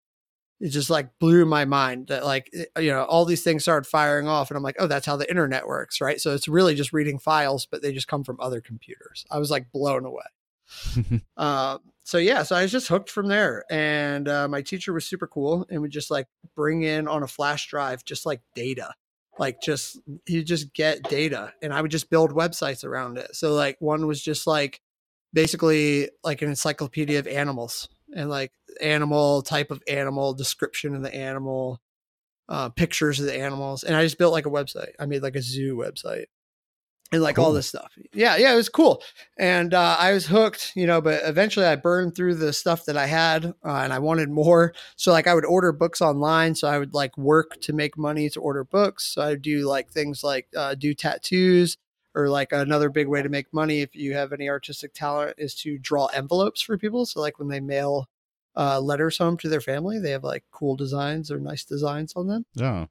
[0.59, 3.87] It just like blew my mind that like eh, you know all these things started
[3.87, 6.75] firing off and I'm like oh that's how the internet works right so it's really
[6.75, 10.25] just reading files but they just come from other computers I was like blown away
[11.38, 15.05] uh, so yeah, so I was just hooked from there, and uh, my teacher was
[15.05, 18.93] super cool, and would just like bring in on a flash drive just like data,
[19.38, 23.36] like just you just get data, and I would just build websites around it.
[23.36, 24.82] So like one was just like
[25.34, 28.51] basically like an encyclopedia of animals and like
[28.82, 31.79] animal type of animal description of the animal
[32.47, 33.84] uh, pictures of the animals.
[33.84, 34.93] And i just built like a website.
[34.99, 36.25] I made like a zoo website
[37.11, 37.91] and like all this stuff.
[38.13, 39.01] Yeah, yeah, it was cool,
[39.37, 41.01] and uh, I was hooked, you know.
[41.01, 44.73] But eventually, I burned through the stuff that I had, uh, and I wanted more.
[44.95, 46.55] So like, I would order books online.
[46.55, 49.05] So I would like work to make money to order books.
[49.05, 51.77] So I do like things like uh, do tattoos.
[52.15, 55.53] Or like another big way to make money if you have any artistic talent is
[55.61, 57.05] to draw envelopes for people.
[57.05, 58.09] So like when they mail
[58.57, 62.25] uh, letters home to their family, they have like cool designs or nice designs on
[62.25, 62.45] them.
[62.55, 62.87] Yeah.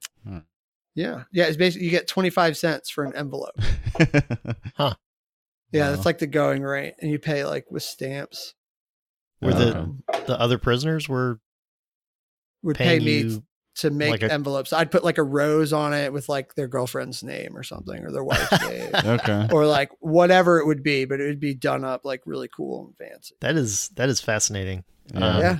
[0.94, 1.44] Yeah, yeah.
[1.44, 3.54] It's basically you get twenty five cents for an envelope.
[4.76, 4.94] huh.
[5.70, 5.90] Yeah, Wow.
[5.94, 8.54] that's like the going rate, and you pay like with stamps.
[9.40, 9.94] Were the
[10.26, 11.38] the other prisoners were
[12.62, 13.40] would pay me
[13.76, 14.72] to make like a- envelopes.
[14.72, 18.10] I'd put like a rose on it with like their girlfriend's name or something, or
[18.10, 19.46] their wife's name, okay.
[19.52, 21.04] or like whatever it would be.
[21.04, 23.36] But it would be done up like really cool and fancy.
[23.40, 24.82] That is that is fascinating.
[25.14, 25.24] Yeah.
[25.26, 25.58] Um, yeah,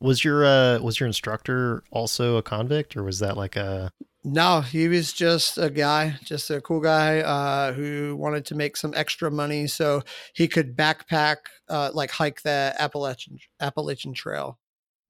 [0.00, 3.90] Was your uh was your instructor also a convict or was that like a
[4.24, 8.76] no, he was just a guy, just a cool guy uh, who wanted to make
[8.76, 10.02] some extra money so
[10.34, 11.36] he could backpack,
[11.68, 14.58] uh, like hike the Appalachian Appalachian Trail.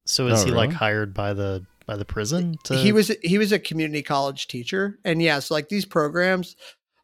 [0.07, 3.39] so is Oh, he like hired by the by the prison to he was he
[3.39, 4.99] was a community college teacher.
[5.05, 6.57] And yeah so like these programs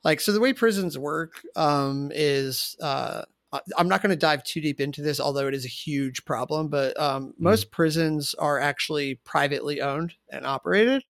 [0.04, 4.44] like so the way prisons work um is uh I- i'm not going to dive
[4.44, 8.58] too deep into this although it is a huge problem but um most prisons are
[8.60, 11.02] actually privately owned and operated.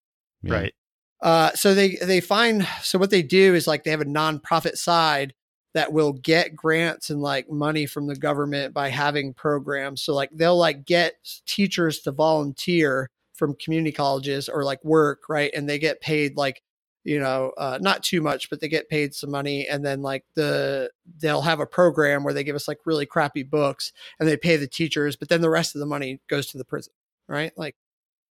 [0.44, 0.74] Right.
[1.22, 4.78] Uh, so they they find so what they do is like they have a nonprofit
[4.78, 5.34] side
[5.74, 10.02] that will get grants and like money from the government by having programs.
[10.02, 15.52] So like they'll like get teachers to volunteer from community colleges or like work right,
[15.56, 16.62] and they get paid like
[17.04, 20.24] you know uh, not too much, but they get paid some money, and then like
[20.36, 24.38] the they'll have a program where they give us like really crappy books and they
[24.38, 26.94] pay the teachers, but then the rest of the money goes to the prison,
[27.28, 27.52] right?
[27.58, 27.76] Like,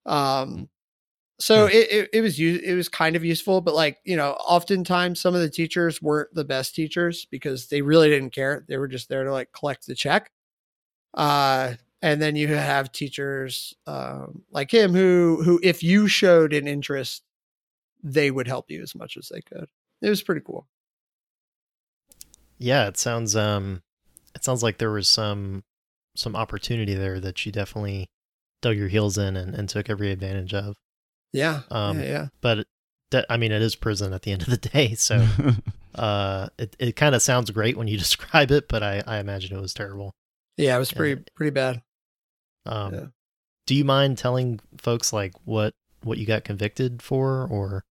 [0.06, 0.70] um,
[1.42, 4.32] so it, it, it was u- it was kind of useful but like you know
[4.32, 8.66] oftentimes some of the teachers weren't the best teachers because they really didn't care.
[8.68, 10.32] They were just there to like collect the check.
[11.14, 16.68] Uh and then you have teachers um, like him who who if you showed an
[16.68, 17.24] interest
[18.04, 19.68] they would help you as much as they could.
[20.02, 20.68] It was pretty cool.
[22.58, 23.82] Yeah, it sounds um
[24.36, 25.64] it sounds like there was some
[26.16, 28.10] some opportunity there that you definitely
[28.62, 30.76] dug your heels in and, and took every advantage of.
[31.34, 32.28] Yeah Um, yeah, yeah.
[32.42, 32.68] But
[33.12, 35.26] that I mean it is prison at the end of the day, so
[35.96, 39.56] uh it, it kind of sounds great when you describe it, but I, I imagine
[39.58, 40.14] it was terrible.
[40.58, 41.82] yeah it was pretty pretty bad
[42.66, 43.06] Um Yeah.
[43.68, 47.84] do you mind telling folks like what what you got convicted for or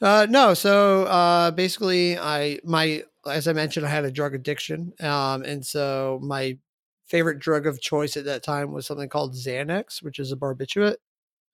[0.00, 0.54] Uh, no.
[0.54, 5.64] So uh, basically, I my as I mentioned, I had a drug addiction, um, and
[5.66, 6.56] so my
[7.08, 10.96] favorite drug of choice at that time was something called Xanax, which is a barbiturate.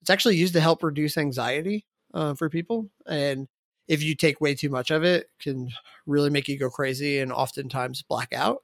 [0.04, 3.48] It's actually used to help reduce anxiety uh, for people, and
[3.88, 5.70] if you take way too much of it, can
[6.06, 8.62] really make you go crazy and oftentimes black out.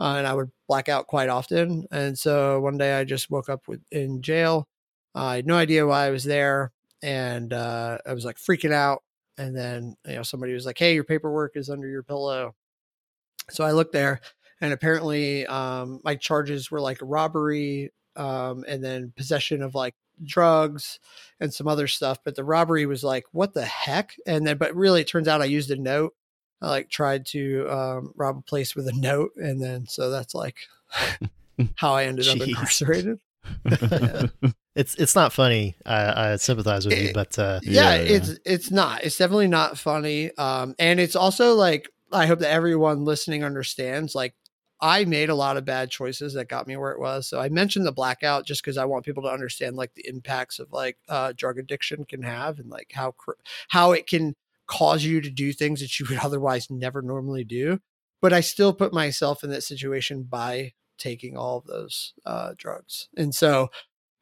[0.00, 1.86] Uh, and I would black out quite often.
[1.90, 4.68] And so one day I just woke up with, in jail.
[5.14, 6.72] I had no idea why I was there,
[7.02, 9.02] and uh, I was like freaking out
[9.38, 12.54] and then you know somebody was like hey your paperwork is under your pillow
[13.50, 14.20] so i looked there
[14.60, 20.98] and apparently um my charges were like robbery um and then possession of like drugs
[21.40, 24.14] and some other stuff but the robbery was like what the heck?
[24.26, 26.14] And then but really it turns out i used a note.
[26.60, 30.34] I like tried to um rob a place with a note and then so that's
[30.34, 30.56] like
[31.76, 33.20] how i ended up incarcerated.
[34.74, 35.74] It's it's not funny.
[35.84, 38.16] I, I sympathize with you, but uh yeah, Yeah, yeah.
[38.16, 39.02] it's it's not.
[39.02, 44.14] It's definitely not funny um and it's also like i hope that everyone listening understands
[44.14, 44.34] like
[44.80, 47.48] i made a lot of bad choices that got me where it was so i
[47.48, 50.96] mentioned the blackout just because i want people to understand like the impacts of like
[51.08, 53.14] uh drug addiction can have and like how
[53.68, 54.34] how it can
[54.66, 57.78] cause you to do things that you would otherwise never normally do
[58.20, 63.08] but i still put myself in that situation by taking all of those uh drugs
[63.16, 63.68] and so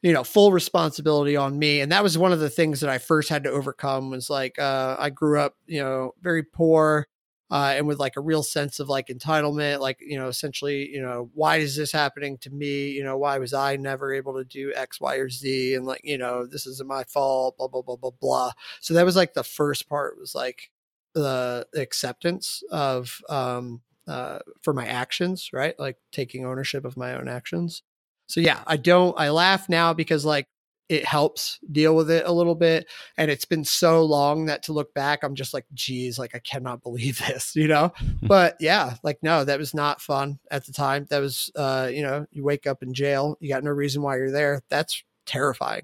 [0.02, 2.98] you know full responsibility on me and that was one of the things that i
[2.98, 7.06] first had to overcome was like uh i grew up you know very poor
[7.50, 11.00] uh and with like a real sense of like entitlement like you know essentially you
[11.00, 12.90] know why is this happening to me?
[12.90, 15.74] You know why was i never able to do x y or z?
[15.74, 18.52] And like you know this isn't my fault blah blah blah blah blah.
[18.80, 20.70] So that was like the first part was like
[21.14, 25.78] the acceptance of um uh for my actions right?
[25.78, 27.82] Like taking ownership of my own actions.
[28.28, 30.48] So yeah, I don't I laugh now because like
[30.88, 32.86] it helps deal with it a little bit.
[33.16, 36.38] And it's been so long that to look back, I'm just like, geez, like I
[36.38, 37.92] cannot believe this, you know?
[38.22, 41.06] but yeah, like no, that was not fun at the time.
[41.10, 44.16] That was uh, you know, you wake up in jail, you got no reason why
[44.16, 44.62] you're there.
[44.70, 45.82] That's terrifying.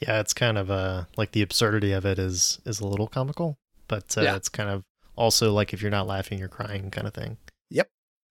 [0.00, 3.58] yeah, it's kind of uh like the absurdity of it is is a little comical,
[3.88, 4.36] but uh, Yeah.
[4.36, 4.84] it's kind of
[5.16, 7.36] also like if you're not laughing, you're crying kind of thing.
[7.70, 7.88] Yep.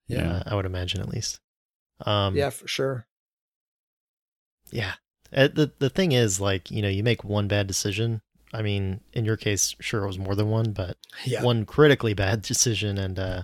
[0.08, 0.32] Yeah.
[0.34, 1.40] Uh, I would imagine at least.
[2.06, 3.08] Um, yeah, for sure.
[4.72, 4.94] Yeah.
[5.36, 8.22] Uh, the the thing is, like, you know, you make one bad decision.
[8.54, 11.44] I mean, in your case, sure it was more than one, but Yeah.
[11.44, 13.44] one critically bad decision and uh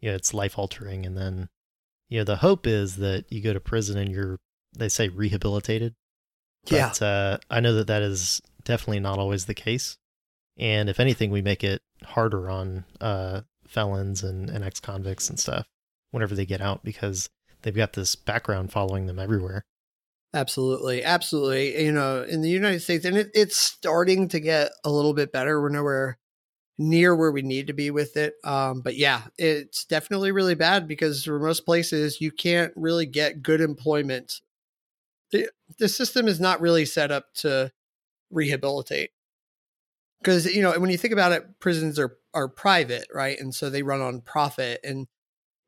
[0.00, 1.48] you know, it's life altering and then
[2.08, 4.38] you know, the hope is that you go to prison and you're
[4.76, 5.94] they say rehabilitated.
[6.66, 6.92] yeah.
[7.00, 9.96] Uh I know that that is definitely not always the case.
[10.58, 15.38] And if anything, we make it harder on uh felons and, and ex convicts and
[15.38, 15.66] stuff
[16.10, 17.30] whenever they get out because
[17.62, 19.64] they've got this background following them everywhere.
[20.32, 21.84] Absolutely, absolutely.
[21.84, 25.32] You know, in the United States, and it, it's starting to get a little bit
[25.32, 25.60] better.
[25.60, 26.18] We're nowhere
[26.78, 28.34] near where we need to be with it.
[28.44, 33.42] Um, but yeah, it's definitely really bad because for most places, you can't really get
[33.42, 34.40] good employment.
[35.32, 37.72] The, the system is not really set up to
[38.30, 39.10] rehabilitate.
[40.22, 43.38] Because you know, when you think about it, prisons are are private, right?
[43.38, 44.80] And so they run on profit.
[44.84, 45.06] And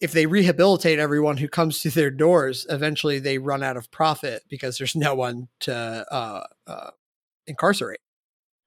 [0.02, 4.42] if they rehabilitate everyone who comes to their doors, eventually they run out of profit
[4.48, 6.90] because there's no one to uh, uh,
[7.46, 8.00] incarcerate,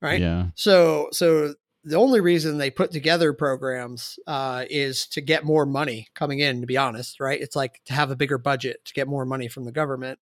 [0.02, 0.22] right?
[0.22, 0.48] Yeah.
[0.56, 6.08] So, so the only reason they put together programs uh, is to get more money
[6.16, 6.62] coming in.
[6.62, 7.40] To be honest, right?
[7.40, 10.20] It's like to have a bigger budget to get more money from the government.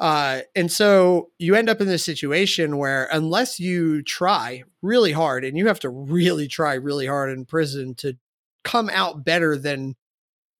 [0.00, 5.44] Uh, and so you end up in this situation where unless you try really hard,
[5.44, 8.16] and you have to really try really hard in prison to
[8.64, 9.94] come out better than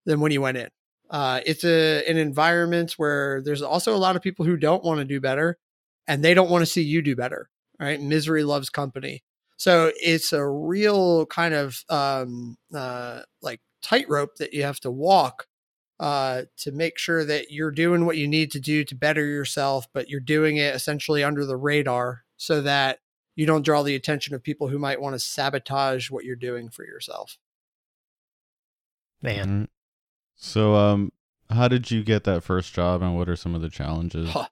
[0.06, 0.68] than when you went in.
[1.10, 4.98] Uh, it's a an environment where there's also a lot of people who don't want
[4.98, 5.58] to do better,
[6.08, 7.50] and they don't want to see you do better.
[7.78, 8.00] Right?
[8.00, 9.22] Misery loves company.
[9.58, 15.46] So it's a real kind of um, uh, like tightrope that you have to walk
[15.98, 19.86] uh, to make sure that you're doing what you need to do to better yourself,
[19.92, 22.98] but you're doing it essentially under the radar so that
[23.34, 26.68] you don't draw the attention of people who might want to sabotage what you're doing
[26.68, 27.38] for yourself.
[29.22, 29.68] Man.
[30.36, 31.12] So, um,
[31.50, 34.28] how did you get that first job, and what are some of the challenges?
[34.30, 34.46] Huh.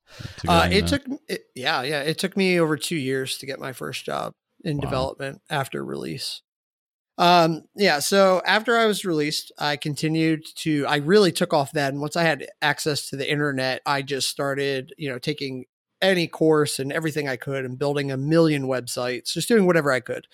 [0.46, 1.02] Uh, it that?
[1.02, 4.32] took, it, yeah, yeah, it took me over two years to get my first job
[4.64, 4.82] in Wow.
[4.82, 6.42] development after release.
[7.16, 12.00] Um, yeah, so after I was released, I continued to, I really took off then.
[12.00, 15.64] Once I had access to the internet, I just started, you know, taking
[16.02, 20.00] any course and everything I could and building a million websites, just doing whatever I
[20.00, 20.26] could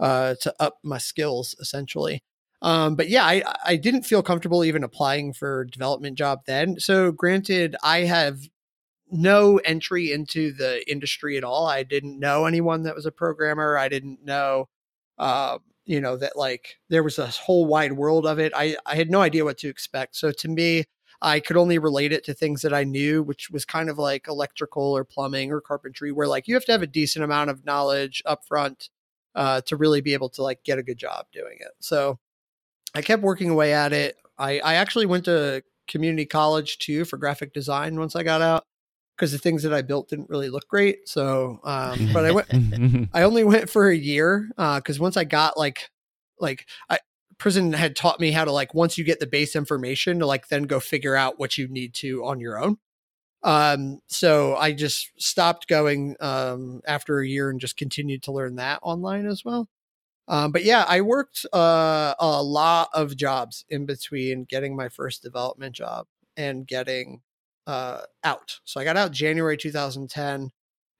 [0.00, 2.22] uh, to up my skills essentially.
[2.60, 6.80] Um, but yeah, I, I didn't feel comfortable even applying for development job then.
[6.80, 8.40] So granted, I have
[9.10, 11.66] no entry into the industry at all.
[11.66, 13.78] I didn't know anyone that was a programmer.
[13.78, 14.68] I didn't know,
[15.18, 18.52] uh, you know, that like there was a whole wide world of it.
[18.54, 20.16] I, I had no idea what to expect.
[20.16, 20.84] So to me,
[21.22, 24.28] I could only relate it to things that I knew, which was kind of like
[24.28, 27.64] electrical or plumbing or carpentry, where like you have to have a decent amount of
[27.64, 28.90] knowledge up front
[29.34, 31.72] uh, to really be able to like get a good job doing it.
[31.80, 32.18] So
[32.94, 34.16] I kept working away at it.
[34.38, 38.64] I, I actually went to community college too for graphic design once I got out
[39.16, 41.08] because the things that I built didn't really look great.
[41.08, 45.58] So, um, but I went, I only went for a year because once I got
[45.58, 45.90] like,
[46.38, 46.98] like I
[47.38, 50.48] prison had taught me how to like once you get the base information to like
[50.48, 52.76] then go figure out what you need to on your own.
[53.44, 58.56] Um, so I just stopped going um after a year and just continued to learn
[58.56, 59.68] that online as well.
[60.28, 65.22] Um, but yeah, I worked uh, a lot of jobs in between getting my first
[65.22, 66.06] development job
[66.36, 67.22] and getting
[67.66, 68.60] uh, out.
[68.64, 70.50] So I got out January 2010,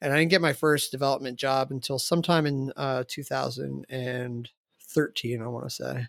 [0.00, 5.42] and I didn't get my first development job until sometime in uh, 2013.
[5.42, 6.06] I want to say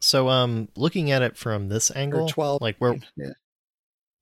[0.00, 2.62] So um looking at it from this angle, or 12.
[2.62, 3.32] like where yeah,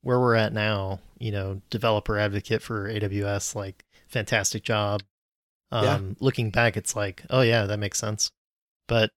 [0.00, 5.02] where we're at now, you know, developer advocate for AWS, like fantastic job.
[5.72, 6.14] Um Yeah.
[6.20, 8.30] looking back it's like, oh yeah, that makes sense.
[8.88, 9.10] But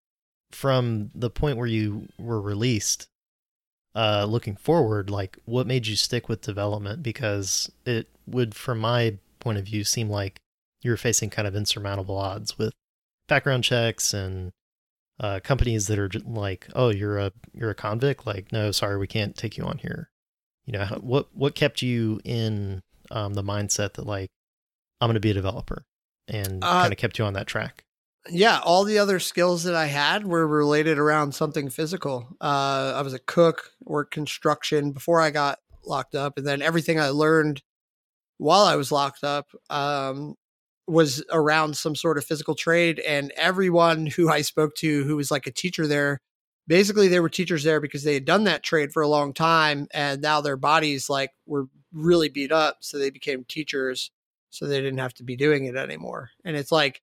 [0.52, 3.08] from the point where you were released,
[3.96, 9.18] uh looking forward, like what made you stick with development because it would from my
[9.40, 10.38] point of view seem like
[10.82, 12.74] you were facing kind of insurmountable odds with
[13.28, 14.52] background checks and
[15.20, 19.08] uh, companies that are like, "Oh, you're a you're a convict." Like, no, sorry, we
[19.08, 20.10] can't take you on here.
[20.66, 22.82] You know, what what kept you in
[23.12, 24.30] um, the mindset that like,
[25.02, 25.84] I'm going to be a developer,
[26.28, 27.84] and Uh, kind of kept you on that track?
[28.30, 28.60] yeah.
[28.64, 32.28] All the other skills that I had were related around something physical.
[32.42, 37.00] Uh, I was a cook, worked construction before I got locked up, and then everything
[37.00, 37.62] I learned
[38.38, 40.36] while I was locked up um,
[40.88, 43.00] was around some sort of physical trade.
[43.00, 46.20] And everyone who I spoke to who was like a teacher there,
[46.68, 49.88] basically they were teachers there because they had done that trade for a long time
[49.94, 52.78] and now their bodies like were really beat up.
[52.82, 54.12] So they became teachers
[54.56, 56.32] so they didn't have to be doing it anymore.
[56.44, 57.02] And it's like,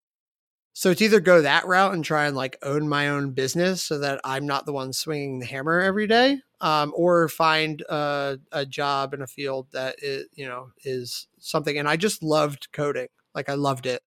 [0.74, 3.98] So it's either go that route and try and like own my own business so
[3.98, 8.64] that I'm not the one swinging the hammer every day, um, or find a, a
[8.64, 11.78] job in a field that is, you know is something.
[11.78, 14.02] And I just loved coding, like I loved it.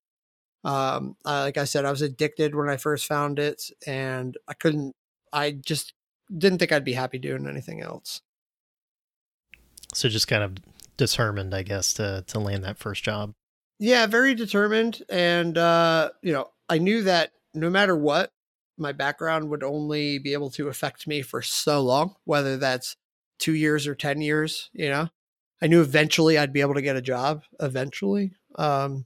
[0.63, 4.95] Um, like I said, I was addicted when I first found it, and I couldn't.
[5.31, 5.93] I just
[6.35, 8.21] didn't think I'd be happy doing anything else.
[9.93, 10.57] So just kind of
[10.97, 13.33] determined, I guess, to to land that first job.
[13.79, 18.31] Yeah, very determined, and uh, you know, I knew that no matter what,
[18.77, 22.95] my background would only be able to affect me for so long, whether that's
[23.39, 24.69] two years or ten years.
[24.73, 25.09] You know,
[25.61, 27.43] I knew eventually I'd be able to get a job.
[27.59, 29.05] Eventually, um,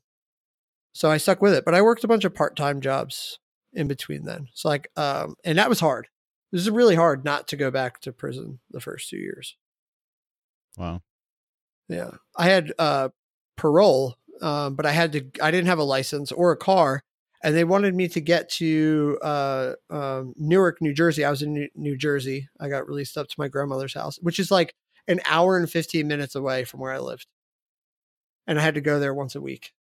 [0.93, 1.65] so I stuck with it.
[1.65, 3.39] But I worked a bunch of part time jobs
[3.73, 4.47] in between then.
[4.53, 6.07] So like, um, and that was hard.
[6.51, 9.55] This is really hard not to go back to prison the first two years.
[10.77, 11.01] Wow.
[11.89, 13.09] Yeah, I had uh,
[13.57, 15.25] parole, um, but I had to.
[15.41, 17.03] I didn't have a license or a car,
[17.43, 21.25] and they wanted me to get to uh, um, Newark, New Jersey.
[21.25, 22.47] I was in New, New Jersey.
[22.59, 24.75] I got released up to my grandmother's house, which is like
[25.07, 27.25] an hour and fifteen minutes away from where I lived,
[28.45, 29.73] and I had to go there once a week.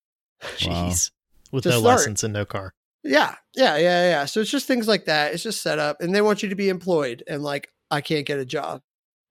[0.42, 0.48] Wow.
[0.56, 1.10] Jeez.
[1.52, 1.98] With To no start.
[1.98, 2.72] license and no car.
[3.04, 4.24] Yeah, yeah, yeah, yeah.
[4.24, 5.34] So it's just things like that.
[5.34, 8.26] It's just set up, and they want you to be employed, and like I can't
[8.26, 8.82] get a job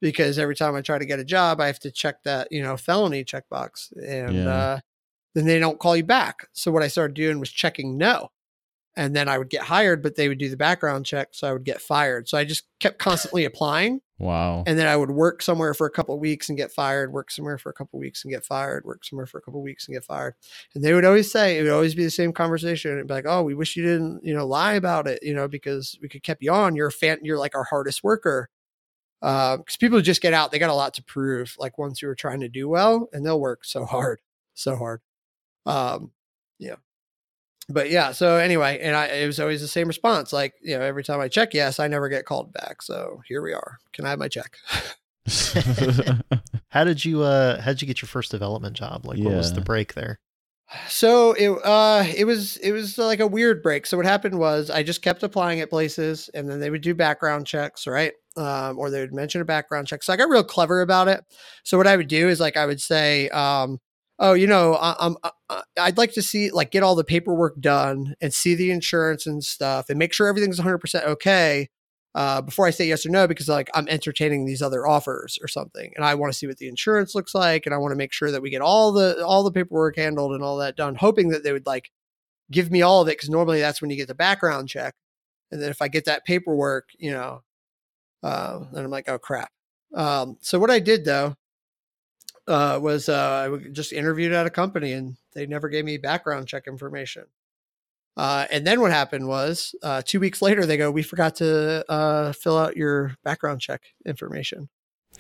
[0.01, 2.61] because every time I try to get a job, I have to check that you
[2.61, 4.49] know felony checkbox, and Yeah.
[4.49, 4.79] uh,
[5.35, 6.47] then they don't call you back.
[6.53, 8.31] So what I started doing was checking no,
[8.95, 11.53] and then I would get hired, but they would do the background check, so I
[11.53, 12.27] would get fired.
[12.27, 14.63] So I just kept constantly applying, Wow.
[14.65, 17.29] and then I would work somewhere for a couple of weeks and get fired, work
[17.29, 19.63] somewhere for a couple of weeks and get fired, work somewhere for a couple of
[19.63, 20.33] weeks and get fired.
[20.73, 22.93] And they would always say, it would always be the same conversation.
[22.93, 25.47] It'd be like, oh, we wish you didn't, you know, lie about it, you know,
[25.47, 26.75] because we could kept you on.
[26.75, 28.49] You're a fan, you're like our hardest worker.
[29.21, 31.55] Because people just get out, they got a lot to prove.
[31.57, 34.19] Like once you were trying to do well, and they'll work so hard,
[34.53, 35.01] so hard.
[35.65, 36.11] Um,
[36.59, 36.75] yeah.
[37.69, 40.31] But yeah, so anyway, and I it was always the same response.
[40.31, 42.81] Like, you know, every time I check yes, I never get called back.
[42.81, 43.79] So here we are.
[43.91, 44.57] Can I have my check?
[46.69, 49.05] How did you uh how did you get your first development job?
[49.05, 50.19] Like what was the break there?
[50.89, 53.85] So it uh it was it was like a weird break.
[53.85, 56.93] So what happened was I just kept applying at places and then they would do
[56.93, 58.11] background checks, right?
[58.35, 60.03] Um, or they would mention a background check.
[60.03, 61.23] So I got real clever about it.
[61.63, 63.79] So what I would do is like I would say, um,
[64.19, 65.13] oh, you know, I,
[65.49, 69.25] I, I'd like to see like get all the paperwork done and see the insurance
[69.25, 71.69] and stuff and make sure everything's 100 percent okay
[72.15, 75.47] uh, before I say yes or no because like I'm entertaining these other offers or
[75.47, 77.97] something and I want to see what the insurance looks like and I want to
[77.97, 80.95] make sure that we get all the all the paperwork handled and all that done
[80.95, 81.91] hoping that they would like
[82.51, 84.95] give me all of it because normally that's when you get the background check
[85.51, 87.43] and then if I get that paperwork you know
[88.23, 89.51] uh, then I'm like oh crap.
[89.93, 91.35] Um, so what I did though
[92.47, 96.47] uh, was uh, I just interviewed at a company and they never gave me background
[96.47, 97.25] check information
[98.17, 101.85] uh, and then what happened was uh, two weeks later, they go, We forgot to
[101.89, 104.69] uh, fill out your background check information.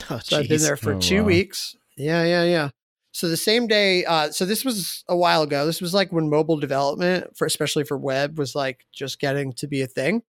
[0.09, 1.27] Oh, So I've been there for Oh, two wow.
[1.27, 1.75] weeks.
[1.95, 2.69] Yeah, yeah, yeah.
[3.11, 5.65] So the same day, uh, so this was a while ago.
[5.65, 9.67] This was like when mobile development, for especially for web, was like just getting to
[9.67, 10.23] be a thing.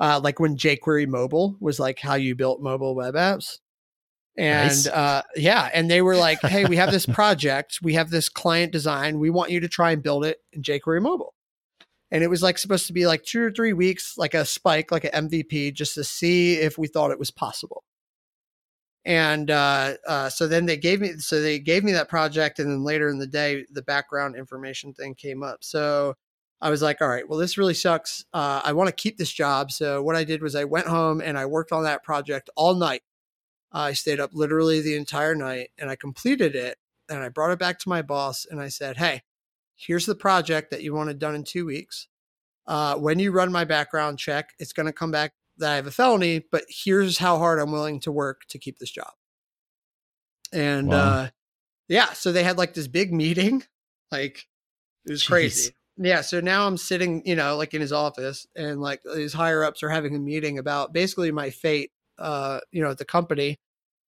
[0.00, 3.58] Uh, like when jQuery mobile was like how you built mobile web apps.
[4.36, 4.86] And Nice.
[4.86, 7.80] uh, yeah, and they were like, "Hey, we have this project.
[7.82, 9.18] We have this client design.
[9.18, 11.34] We want you to try and build it in jQuery mobile."
[12.10, 14.90] And it was like supposed to be like two or three weeks, like a spike,
[14.90, 17.84] like an MVP, just to see if we thought it was possible.
[19.04, 22.70] And uh, uh, so then they gave me so they gave me that project and
[22.70, 25.64] then later in the day the background information thing came up.
[25.64, 26.14] So
[26.60, 28.24] i was like all right well this really sucks.
[28.34, 29.70] Uh, i want to keep this job.
[29.70, 32.74] So what i did was i went home and i worked on that project all
[32.74, 33.02] night.
[33.72, 36.76] I stayed up literally the entire night and i completed it
[37.08, 39.22] and i brought it back to my boss and i said hey
[39.78, 42.08] here's the project that you wanted done in two weeks
[42.66, 45.86] uh, when you run my background check it's going to come back that I have
[45.86, 49.12] a felony, but here's how hard I'm willing to work to keep this job.
[50.52, 50.94] And Wow.
[50.94, 51.30] uh
[51.88, 53.64] yeah, so they had like this big meeting.
[54.10, 54.46] Like
[55.04, 55.28] it was Jeez.
[55.28, 55.74] crazy.
[55.98, 59.64] Yeah, so now I'm sitting, you know, like in his office and like his higher
[59.64, 63.58] ups are having a meeting about basically my fate uh, you know, at the company.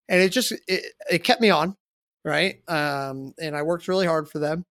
[0.09, 1.77] And it just it, it kept me on,
[2.25, 2.63] right?
[2.67, 4.65] Um and I worked really hard for them.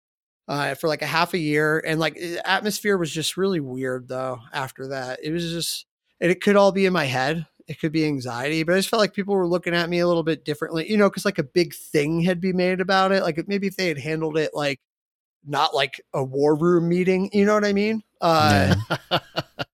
[0.49, 4.09] Uh, for like a half a year and like the atmosphere was just really weird
[4.09, 5.85] though after that it was just
[6.21, 7.47] and it could all be in my head.
[7.67, 10.07] It could be anxiety, but I just felt like people were looking at me a
[10.07, 13.23] little bit differently, you know, because like a big thing had been made about it.
[13.23, 14.81] Like maybe if they had handled it like
[15.47, 18.03] not like a war room meeting, you know what I mean?
[18.21, 18.75] Uh,
[19.11, 19.19] yeah,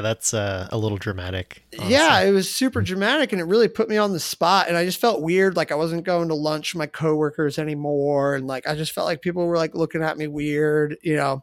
[0.00, 1.62] that's uh, a little dramatic.
[1.72, 4.68] yeah, it was super dramatic and it really put me on the spot.
[4.68, 5.56] And I just felt weird.
[5.56, 8.34] Like I wasn't going to lunch with my coworkers anymore.
[8.34, 11.42] And like I just felt like people were like looking at me weird, you know.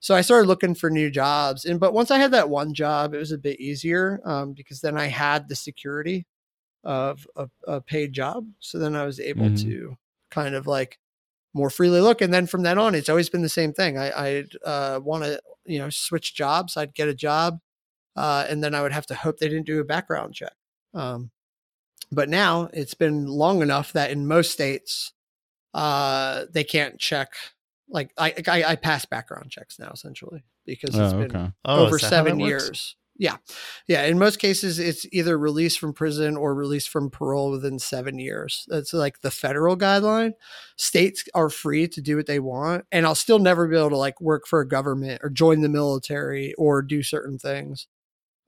[0.00, 1.64] So I started looking for new jobs.
[1.64, 4.80] And but once I had that one job, it was a bit easier um, because
[4.80, 6.26] then I had the security
[6.84, 8.46] of a, a paid job.
[8.60, 9.62] So then I was able Mhm.
[9.62, 9.96] to
[10.30, 10.98] kind of like
[11.54, 12.20] more freely look.
[12.20, 13.96] And then from then on, it's always been the same thing.
[13.96, 16.76] I, I'd uh, want to, you know, switch jobs.
[16.76, 17.60] I'd get a job,
[18.16, 20.52] uh, and then I would have to hope they didn't do a background check.
[20.94, 21.30] Um,
[22.12, 25.12] but now it's been long enough that in most states,
[25.72, 27.32] uh, they can't check.
[27.88, 31.52] Like I, I, I pass background checks now essentially because it's Oh, been okay.
[31.64, 32.96] Oh, over is that how seven years.
[33.16, 33.36] Yeah.
[33.86, 34.02] Yeah.
[34.06, 38.66] In most cases, it's either release from prison or release from parole within seven years.
[38.68, 40.32] That's like the federal guideline.
[40.76, 42.86] States are free to do what they want.
[42.90, 45.68] And I'll still never be able to like work for a government or join the
[45.68, 47.86] military or do certain things.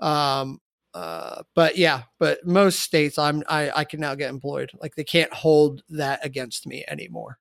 [0.01, 0.61] Um,
[0.94, 4.70] uh, but yeah, but most states I'm I, I can now get employed.
[4.80, 7.38] Like they can't hold that against me anymore.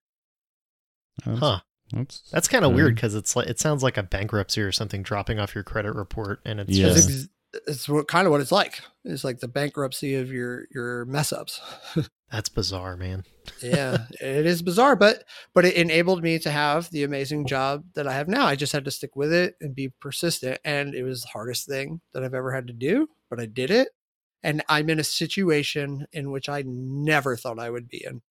[1.25, 1.59] That's, Huh.
[1.91, 2.95] That's, That's kind of weird weird.
[2.95, 6.39] because it's like it sounds like a bankruptcy or something dropping off your credit report,
[6.43, 6.87] and it's Yeah.
[6.87, 7.27] Just ex-
[7.67, 8.81] it's what kind of what it's like.
[9.03, 11.61] It's like the bankruptcy of your your mess ups.
[12.31, 13.23] that's bizarre, man.
[13.61, 18.07] yeah, it is bizarre, but but it enabled me to have the amazing job that
[18.07, 18.45] I have now.
[18.45, 21.67] I just had to stick with it and be persistent, and it was the hardest
[21.67, 23.89] thing that I've ever had to do, but I did it.
[24.43, 28.21] And I'm in a situation in which I never thought I would be in.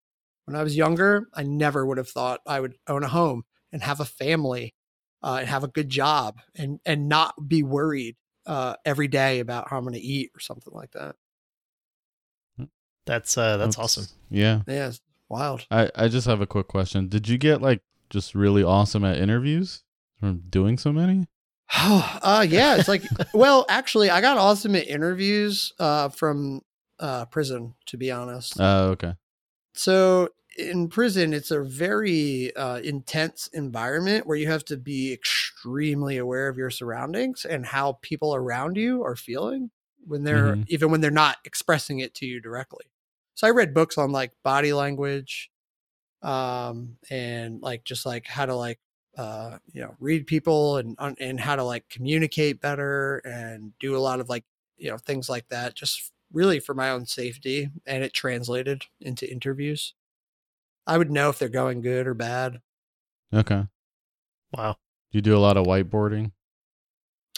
[0.45, 3.83] When I was younger, I never would have thought I would own a home and
[3.83, 4.75] have a family
[5.25, 8.17] uh, and have a good job and and not be worried
[8.47, 11.17] uh, every day about how I'm going to eat or something like that.
[13.07, 14.07] That's uh, that's awesome.
[14.31, 14.63] Yeah.
[14.67, 15.67] Yeah, it's wild.
[15.71, 17.09] I, I just have a quick question.
[17.09, 19.83] Did you get like just really awesome at interviews
[20.19, 21.27] from doing so many?
[21.77, 23.03] uh yeah it's like
[23.35, 26.61] well actually i got awesome at interviews uh from
[27.01, 29.15] uh prison to be honest Oh, okay.
[29.73, 30.29] so
[30.59, 36.49] in prison it's a very uh intense environment where you have to be extremely aware
[36.49, 39.71] of your surroundings and how people around you are feeling
[40.07, 40.65] when they're Mhm.
[40.67, 42.87] even when they're not expressing it to you directly
[43.35, 45.51] so i read books on like body language
[46.23, 48.81] um and like just like how to like
[49.19, 53.99] uh you know read people and and how to like communicate better and do a
[54.01, 54.45] lot of like
[54.77, 59.31] you know things like that just really for my own safety and it translated into
[59.31, 59.95] interviews
[60.87, 62.61] i would know if they're going good or bad
[63.33, 63.69] Okay.
[64.53, 64.79] Wow.
[65.15, 66.33] Do you do a lot of whiteboarding?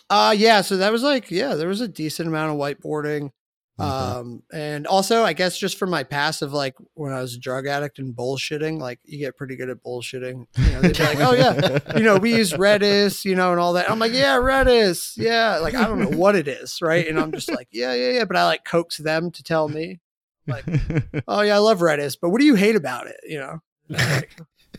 [0.09, 3.31] uh yeah so that was like yeah there was a decent amount of whiteboarding
[3.79, 3.87] Okay.
[3.91, 7.39] um and also i guess just from my past of like when i was a
[7.39, 10.47] drug addict and bullshitting like you get pretty good at bullshitting.
[10.57, 13.61] You know they'd be like oh yeah you know we use redis you know and
[13.61, 13.91] all that.
[13.91, 17.07] I'm like yeah redis yeah like i don't know what it is right?
[17.07, 20.01] And i'm just like yeah yeah yeah but i like coax them to tell me
[20.47, 20.65] like,
[21.29, 23.17] oh yeah i love redis but what do you hate about it?
[23.29, 23.59] You know
[23.91, 24.31] like,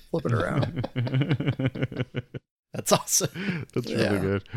[0.09, 0.87] flip it around
[2.73, 3.65] That's awesome.
[3.73, 4.11] That's Yeah.
[4.13, 4.49] really good.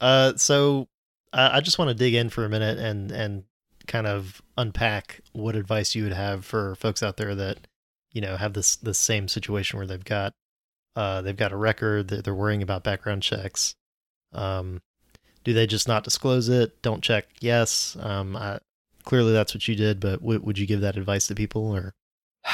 [0.00, 0.88] Uh, so
[1.32, 3.44] uh, I just want to dig in for a minute and and
[3.86, 7.66] kind of unpack what advice you would have for folks out there that
[8.12, 10.32] you know have this this same situation where they've got
[10.96, 13.74] uh they've got a record that they're worrying about background checks.
[14.32, 14.80] Um,
[15.44, 16.80] do they just not disclose it?
[16.82, 17.26] Don't check?
[17.40, 17.96] Yes.
[18.00, 18.58] Um, I,
[19.04, 21.94] clearly that's what you did, but w- would you give that advice to people or?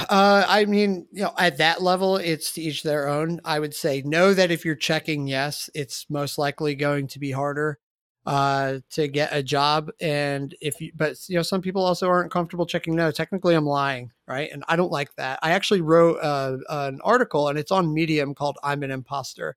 [0.09, 3.41] Uh, I mean, you know, at that level, it's to each their own.
[3.45, 7.33] I would say know that if you're checking yes, it's most likely going to be
[7.33, 7.79] harder
[8.25, 9.91] uh, to get a job.
[10.01, 13.11] And if you, but you know, some people also aren't comfortable checking no.
[13.11, 14.49] Technically, I'm lying, right?
[14.53, 15.41] And I don't like that.
[15.43, 19.57] I actually wrote uh, an article, and it's on Medium called "I'm an Imposter,"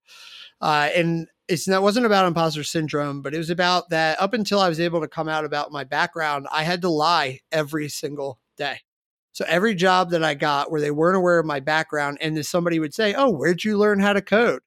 [0.61, 4.21] uh, and it's that wasn't about imposter syndrome, but it was about that.
[4.21, 7.41] Up until I was able to come out about my background, I had to lie
[7.51, 8.79] every single day.
[9.33, 12.43] So every job that I got where they weren't aware of my background, and then
[12.43, 14.61] somebody would say, "Oh, where'd you learn how to code?"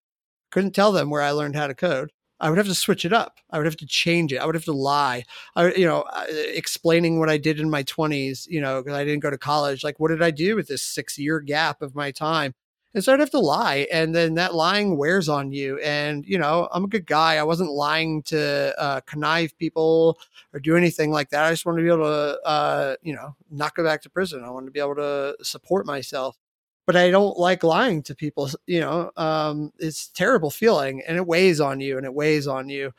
[0.51, 2.13] Couldn't tell them where I learned how to code.
[2.41, 3.39] I would have to switch it up.
[3.51, 4.39] I would have to change it.
[4.39, 5.25] I would have to lie.
[5.57, 8.47] I, you know, uh, explaining what I did in my twenties.
[8.51, 9.85] You know, because I didn't go to college.
[9.85, 12.55] Like, what did I do with this six year gap of my time?
[12.95, 15.79] And so I'd have to lie, and then that lying wears on you.
[15.81, 17.37] And you know, I'm a good guy.
[17.37, 20.19] I wasn't lying to uh, connive people
[20.55, 21.45] or do anything like that.
[21.45, 24.43] I just wanted to be able to, uh, you know, not go back to prison.
[24.45, 26.39] I wanted to be able to support myself.
[26.87, 28.49] But I don't like lying to people.
[28.67, 32.69] You know, um, it's terrible feeling, and it weighs on you, and it weighs on
[32.71, 32.93] you.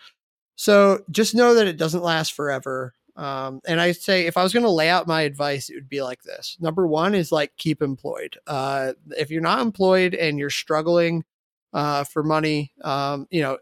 [0.56, 2.94] So just know that it doesn't last forever.
[3.18, 5.90] Um, and I say, if I was going to lay out my advice, it would
[5.90, 6.56] be like this.
[6.60, 8.38] Number one is like keep employed.
[8.46, 11.26] Uh, if you're not employed and you're struggling
[11.74, 13.58] uh, for money, um, you know,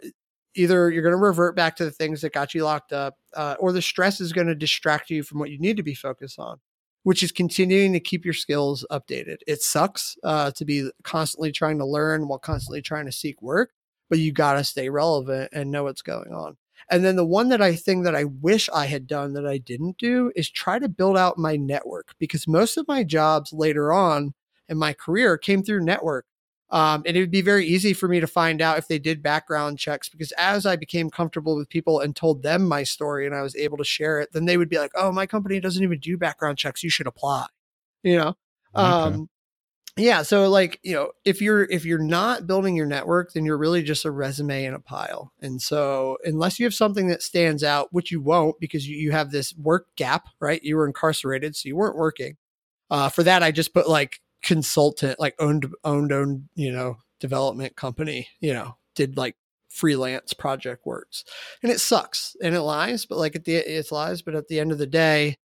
[0.55, 3.55] either you're going to revert back to the things that got you locked up, uh,
[3.59, 6.37] or the stress is going to distract you from what you need to be focused
[6.37, 6.59] on,
[7.03, 9.37] which is continuing to keep your skills updated.
[9.47, 13.71] It sucks uh, to be constantly trying to learn while constantly trying to seek work,
[14.09, 16.57] but you got to stay relevant and know what's going on.
[16.89, 19.57] And then the one that I think that I wish I had done that I
[19.57, 23.91] didn't do is try to build out my network because most of my jobs later
[23.91, 24.33] on
[24.69, 26.25] in my career came through network.
[26.71, 29.21] Um, and it would be very easy for me to find out if they did
[29.21, 33.35] background checks because as I became comfortable with people and told them my story and
[33.35, 35.83] I was able to share it, then they would be like, "Oh, my company doesn't
[35.83, 36.83] even do background checks.
[36.83, 37.45] You should apply."
[38.03, 38.37] You know.
[38.75, 39.15] Okay.
[39.15, 39.29] Um,
[39.97, 40.23] yeah.
[40.23, 43.81] So like you know, if you're if you're not building your network, then you're really
[43.81, 45.31] just a resume in a pile.
[45.41, 49.11] And so unless you have something that stands out, which you won't because you, you
[49.11, 50.61] have this work gap, right?
[50.63, 52.35] You were incarcerated, so you weren't working.
[52.89, 57.77] Uh, for that, I just put like consultant, like owned owned owned, you know, development
[57.77, 59.35] company, you know, did like
[59.69, 61.23] freelance project works.
[61.63, 64.59] And it sucks and it lies, but like at the it lies, but at the
[64.59, 65.37] end of the day,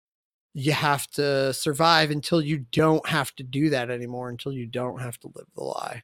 [0.52, 5.00] you have to survive until you don't have to do that anymore, until you don't
[5.00, 6.02] have to live the lie.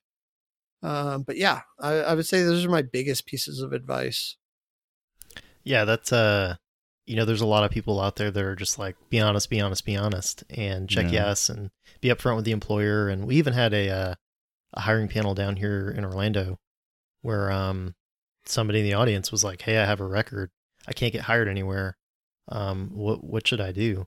[0.83, 4.37] Um, but yeah, I, I would say those are my biggest pieces of advice.
[5.65, 6.57] Yeah, that's uh
[7.07, 9.49] you know, there's a lot of people out there that are just like, be honest,
[9.49, 11.27] be honest, be honest, and check Yeah.
[11.29, 11.71] yes, and
[12.01, 13.09] be upfront with the employer.
[13.09, 14.15] And we even had a uh,
[14.75, 16.59] a hiring panel down here in Orlando,
[17.23, 17.95] where um
[18.45, 20.51] somebody in the audience was like, "Hey, I have a record.
[20.87, 21.97] I can't get hired anywhere.
[22.49, 24.07] Um, what what should I do?"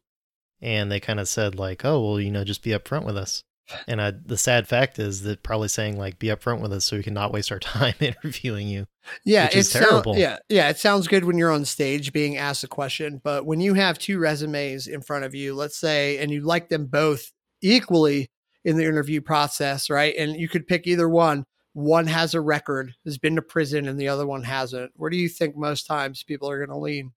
[0.62, 3.44] And they kind of said like, "Oh, well, you know, just be upfront with us."
[3.88, 6.98] And I, the sad fact is that probably saying like, "Be upfront with us," so
[6.98, 8.88] we can not waste our time interviewing you.
[9.26, 10.18] Yeah, Which is it sound- terrible.
[10.18, 13.62] yeah, yeah, it sounds good when you're on stage being asked a question, but when
[13.62, 17.32] you have two resumes in front of you, let's say, and you like them both
[17.62, 18.30] equally
[18.66, 20.14] in the interview process, right?
[20.18, 21.46] And you could pick either one.
[21.74, 24.92] One has a record, has been to prison, and the other one hasn't.
[24.96, 27.12] Where do you think most times people are going to lean?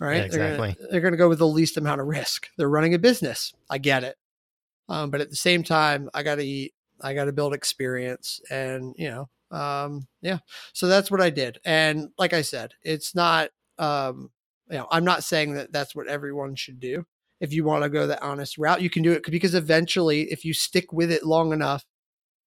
[0.00, 0.16] Right?
[0.16, 0.86] Yeah, They're gonna- exactly.
[0.90, 2.48] They're going to go with the least amount of risk.
[2.56, 3.54] They're running a business.
[3.70, 4.16] I get it.
[4.88, 6.72] Um, but at the same time, I got to eat.
[7.00, 10.38] I got to build experience, and you know, um, yeah.
[10.72, 11.58] So that's what I did.
[11.64, 14.30] And like I said, it's not, um,
[14.70, 17.04] you know, I'm not saying that that's what everyone should do.
[17.40, 20.44] If you want to go the honest route, you can do it because eventually, if
[20.44, 21.84] you stick with it long enough,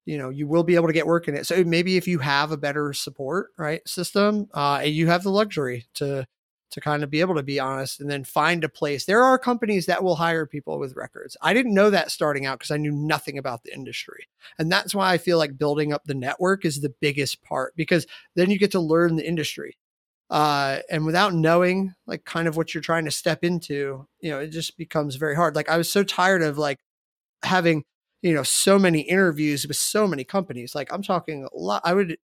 [0.05, 1.45] you know, you will be able to get work in it.
[1.45, 5.29] So maybe if you have a better support, right, system, uh, and you have the
[5.29, 6.25] luxury to,
[6.71, 9.05] to kind of be able to be honest and then find a place.
[9.05, 11.35] There are companies that will hire people with records.
[11.41, 14.27] I didn't know that starting out because I knew nothing about the industry.
[14.57, 18.05] And that's why I feel like building up the network is the biggest part because
[18.35, 19.77] then you get to learn the industry.
[20.29, 24.39] Uh, and without knowing like kind of what you're trying to step into, you know,
[24.39, 25.55] it just becomes very hard.
[25.55, 26.79] Like I was so tired of like
[27.43, 27.83] having,
[28.21, 30.75] you know, so many interviews with so many companies.
[30.75, 31.81] Like I'm talking a lot.
[31.83, 32.17] I would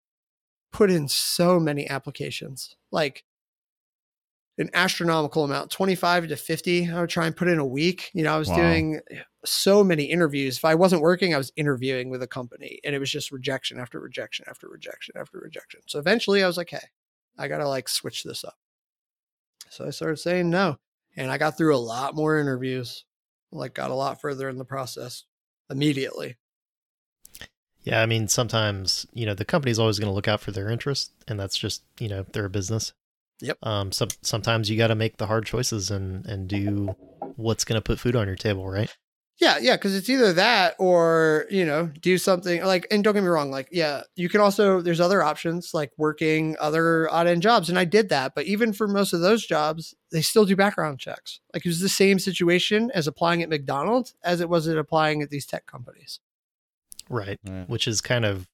[0.72, 3.24] put in so many applications, like
[4.58, 6.90] an astronomical amount, 25 to 50.
[6.92, 8.10] I would try and put in a week.
[8.14, 8.56] You know, I was Wow.
[8.56, 9.02] doing
[9.46, 10.58] so many interviews.
[10.58, 13.80] If I wasn't working, I was interviewing with a company and it was just rejection
[13.80, 15.82] after rejection after rejection after rejection.
[15.88, 16.88] So eventually I was like, hey,
[17.38, 18.56] I got to like switch this up.
[19.70, 20.78] So I started saying no.
[21.18, 23.06] And I got through a lot more interviews,
[23.52, 25.24] like got a lot further in the process
[25.70, 26.38] immediately.
[27.84, 30.70] Yeah, I mean, sometimes you know the company's always going to look out for their
[30.70, 32.94] interest, and that's just you know they're a business.
[33.42, 33.58] Yep.
[33.64, 33.92] Um.
[33.92, 36.96] Some sometimes you got to make the hard choices and and do
[37.36, 38.96] what's going to put food on your table, right?
[39.38, 42.88] Yeah, yeah, because it's either that or you know do something like.
[42.90, 46.56] And don't get me wrong, like yeah, you can also there's other options like working
[46.62, 48.34] other odd end jobs, and I did that.
[48.34, 51.42] But even for most of those jobs, they still do background checks.
[51.54, 55.22] Like it was the same situation as applying at McDonald's as it was at applying
[55.22, 56.22] at these tech companies.
[57.10, 57.38] Right.
[57.46, 57.68] Right.
[57.70, 58.48] Which is kind of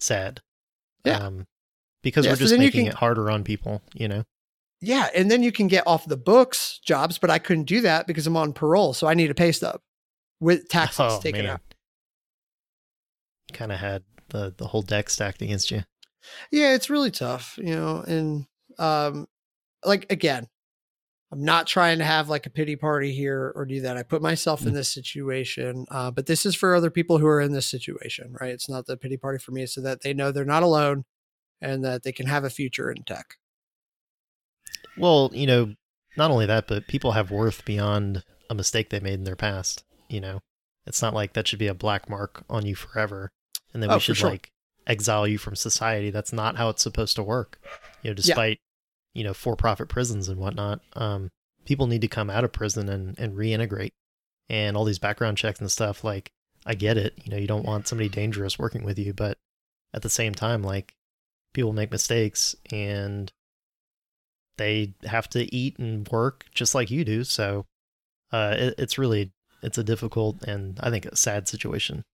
[0.00, 0.40] sad.
[1.04, 1.18] Yeah.
[1.18, 1.46] Um,
[2.02, 3.82] because Yeah, we're just you making can- it harder on people.
[3.94, 4.24] You know.
[4.82, 8.06] Yeah, and then you can get off the books jobs, but I couldn't do that
[8.06, 9.80] because I'm on parole, so I need a pay stub
[10.38, 11.54] with taxes oh taken man.
[11.54, 11.60] out.
[13.52, 15.84] Kind of had the the whole deck stacked against you.
[16.50, 18.46] Yeah, it's really tough, you know, and
[18.78, 19.26] um
[19.84, 20.48] like again,
[21.32, 23.96] I'm not trying to have like a pity party here or do that.
[23.96, 27.40] I put myself in this situation, uh, but this is for other people who are
[27.40, 28.50] in this situation, right?
[28.50, 31.04] It's not the pity party for me, so that they know they're not alone
[31.60, 33.34] and that they can have a future in tech.
[34.96, 35.74] Well, you know,
[36.16, 39.84] not only that, but people have worth beyond a mistake they made in their past.
[40.08, 40.40] You know,
[40.86, 43.30] it's not like that should be a black mark on you forever,
[43.74, 44.30] and then Oh, we should sure.
[44.30, 44.50] like
[44.86, 46.10] exile you from society.
[46.10, 47.58] That's not how it's supposed to work.
[48.02, 48.60] You know, despite
[49.14, 51.30] you know for-profit prisons and whatnot, um,
[51.64, 53.92] people need to come out of prison and and reintegrate,
[54.48, 56.04] and all these background checks and stuff.
[56.04, 56.30] Like,
[56.64, 57.14] I get it.
[57.24, 59.36] You know, you don't want somebody dangerous working with you, but
[59.92, 60.94] at the same time, like,
[61.56, 63.32] people make mistakes and
[64.58, 67.24] they have to eat and work just like you do.
[67.24, 67.66] So
[68.32, 69.32] uh, it, it's really
[69.62, 72.04] it's a difficult and I think a sad situation.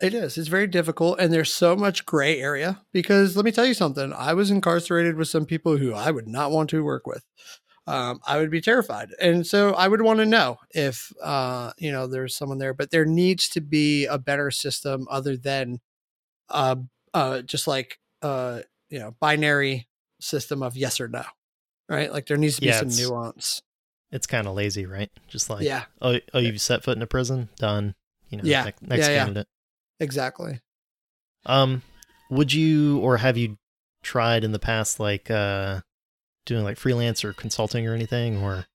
[0.00, 0.38] It is.
[0.38, 1.18] It's very difficult.
[1.18, 4.12] And there's so much gray area because let me tell you something.
[4.12, 7.24] I was incarcerated with some people who I would not want to work with.
[7.86, 9.08] Um, I would be terrified.
[9.20, 12.90] And so I would want to know if, uh, you know, there's someone there, but
[12.90, 15.80] there needs to be a better system other than
[16.50, 16.76] uh,
[17.14, 18.60] uh, just like, uh,
[18.90, 19.88] you know, binary
[20.20, 21.24] system of yes or no,
[21.88, 22.12] right?
[22.12, 23.62] Like there needs to be Yeah, some nuance.
[24.10, 25.10] It's kind of lazy, right?
[25.28, 27.94] Just like, yeah, oh, oh, you've set foot in a prison, done.
[28.30, 28.64] You know, Yeah.
[28.64, 29.20] next, next Yeah, yeah.
[29.24, 29.46] candidate.
[30.00, 30.60] exactly.
[31.46, 31.82] Um,
[32.30, 33.58] would you or have you
[34.02, 35.80] tried in the past like uh
[36.46, 38.66] doing like freelance or consulting or anything or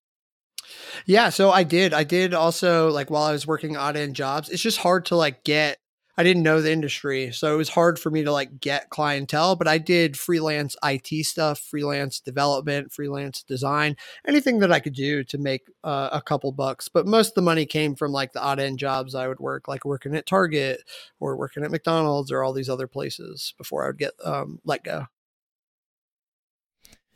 [1.05, 1.93] Yeah, so I did.
[1.93, 4.49] I did also like while I was working odd end jobs.
[4.49, 5.77] It's just hard to like get.
[6.17, 9.55] I didn't know the industry, so it was hard for me to like get clientele.
[9.55, 13.95] But I did freelance IT stuff, freelance development, freelance design,
[14.27, 16.87] anything that I could do to make uh, a couple bucks.
[16.87, 19.67] But most of the money came from like the odd end jobs I would work,
[19.67, 20.83] like working at Target
[21.19, 24.83] or working at McDonald's or all these other places before I would get um, let
[24.83, 25.07] go.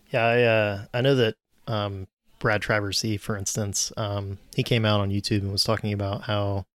[0.09, 1.35] yeah i uh i know that
[1.67, 2.07] um
[2.39, 6.65] brad traversy for instance um he came out on youtube and was talking about how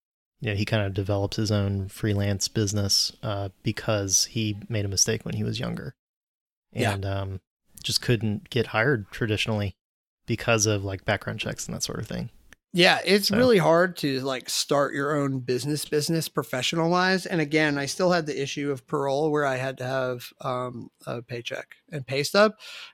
[0.43, 4.89] you know he kind of develops his own freelance business uh because he made a
[4.89, 5.95] mistake when he was younger
[6.73, 6.93] Yeah.
[6.93, 7.41] and um
[7.83, 9.75] just couldn't get hired traditionally
[10.27, 12.29] because of like background checks and that sort of thing
[12.75, 17.27] Yeah, it's So- really hard to like start your own business business professional wise.
[17.27, 20.89] And again, I still had the issue of parole where I had to have um,
[21.07, 22.53] a paycheck and pay stub.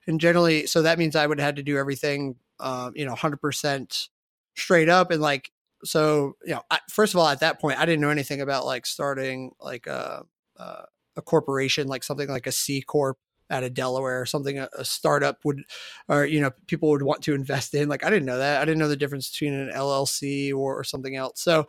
[0.08, 3.14] And generally, so that means I would have had to do everything, um, you know,
[3.14, 4.08] 100%
[4.56, 5.10] straight up.
[5.12, 5.52] And like,
[5.84, 8.66] so, you know, I, first of all, at that point, I didn't know anything about
[8.66, 10.24] like starting like a,
[10.56, 10.84] a,
[11.16, 13.18] a corporation, like something like a C Corp
[13.50, 15.62] out of Delaware or something a, a startup would
[16.08, 18.60] or you know people would want to invest in like i didn't know that.
[18.60, 21.40] I didn't know the difference between an llc or, or something else.
[21.40, 21.66] So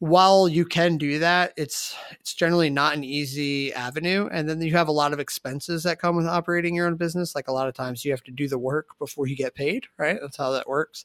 [0.00, 4.72] while you can do that it's it's generally not an easy avenue and then you
[4.72, 7.66] have a lot of expenses that come with operating your own business like a lot
[7.68, 10.18] of times you have to do the work before you get paid right?
[10.22, 11.04] That's how that works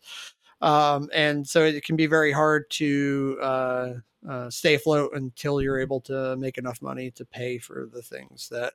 [0.64, 3.94] um, and so it can be very hard to uh,
[4.28, 8.48] uh, stay afloat until you're able to make enough money to pay for the things
[8.48, 8.72] that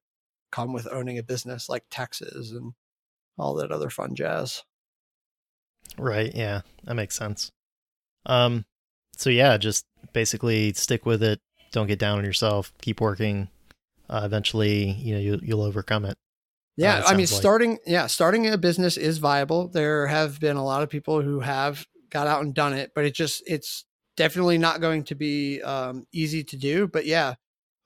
[0.50, 2.74] come with owning a business like taxes and
[3.38, 4.64] all that other fun jazz.
[5.96, 6.30] Right.
[6.34, 7.50] Yeah, that makes sense.
[8.26, 8.66] Um,
[9.16, 11.40] so yeah, just basically stick with it.
[11.72, 12.70] Don't get down on yourself.
[12.82, 13.48] Keep working.
[14.10, 16.18] Uh, eventually, you know, you, you'll overcome it.
[16.78, 19.68] Yeah, it I mean, like- starting yeah, starting a business is viable.
[19.68, 23.04] There have been a lot of people who have got out and done it, but
[23.04, 23.84] it just it's
[24.16, 26.86] definitely not going to be um, easy to do.
[26.86, 27.34] But yeah,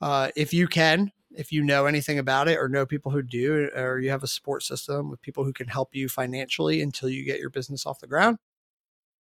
[0.03, 3.70] uh, if you can, if you know anything about it or know people who do,
[3.74, 7.24] or you have a support system with people who can help you financially until you
[7.24, 8.36] get your business off the ground,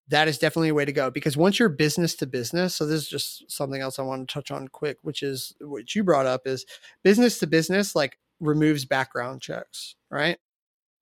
[0.08, 1.12] that is definitely a way to go.
[1.12, 4.34] Because once you're business to business, so this is just something else I want to
[4.34, 6.66] touch on quick, which is what you brought up is
[7.04, 10.38] business to business, like removes background checks, right?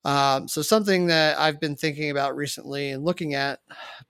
[0.06, 3.60] Um, so something that I've been thinking about recently and looking at,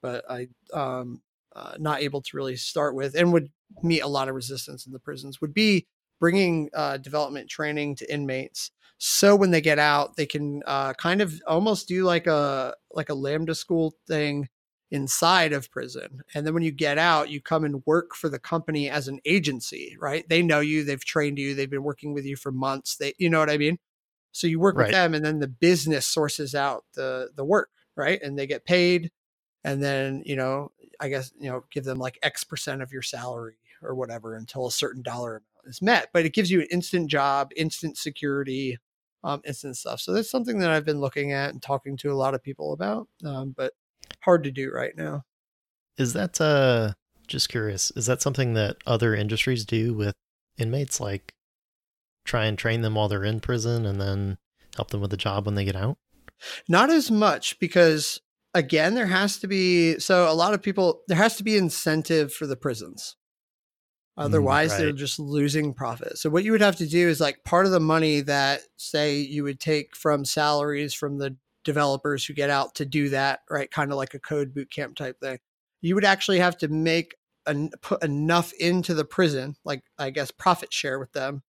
[0.02, 1.22] but I um,
[1.56, 3.50] uh, not able to really start with, and would
[3.82, 5.88] meet a lot of resistance in the prisons, would be
[6.20, 8.72] bringing uh, development training to inmates.
[9.00, 13.10] So when they get out, they can uh, kind of almost do like a like
[13.10, 14.50] a lambda school thing
[14.92, 16.22] inside of prison.
[16.34, 19.20] And then when you get out, you come and work for the company as an
[19.26, 20.28] agency, right?
[20.30, 22.98] They know you, they've trained you, they've been working with you for months.
[22.98, 23.80] They you know what I mean?
[24.32, 24.80] So you work Right.
[24.80, 28.22] with them and then the business sources out the the work, right?
[28.22, 29.12] And they get paid
[29.64, 33.02] and then, you know, I guess, you know, give them like X percent of your
[33.02, 36.10] salary or whatever until a certain dollar amount is met.
[36.14, 38.78] But it gives you an instant job, instant security,
[39.24, 40.00] um, instant stuff.
[40.00, 42.74] So that's something that I've been looking at and talking to a lot of people
[42.74, 43.08] about.
[43.26, 43.74] Um, but
[44.22, 45.24] hard to do right now.
[45.98, 46.94] Is that uh
[47.28, 47.92] just curious?
[47.96, 50.16] Is that something that other industries do with
[50.58, 51.34] inmates, like
[52.26, 54.38] try and train them while they're in prison and then
[54.76, 55.98] help them with a job when they get out?
[56.68, 58.22] Not as much because
[58.54, 62.34] again, there has to be so a lot of people there has to be incentive
[62.34, 63.16] for the prisons.
[64.18, 66.18] Otherwise, they're just losing profit.
[66.18, 69.18] So what you would have to do is like part of the money that say
[69.18, 71.38] you would take from salaries from the
[71.68, 73.70] developers who get out to do that, right?
[73.70, 75.38] Kind of like a code boot camp type thing.
[75.82, 77.14] You would actually have to make
[77.46, 81.44] an, put enough into the prison, like I guess profit share with them,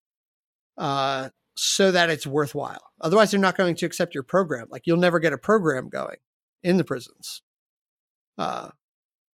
[0.77, 2.81] uh, so that it's worthwhile.
[2.99, 4.67] Otherwise, they're not going to accept your program.
[4.69, 6.17] Like you'll never get a program going
[6.63, 7.41] in the prisons
[8.37, 8.69] uh,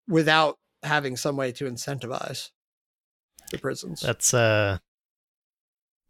[0.09, 2.49] without having some way to incentivize
[3.53, 4.01] the prisons.
[4.01, 4.79] That's uh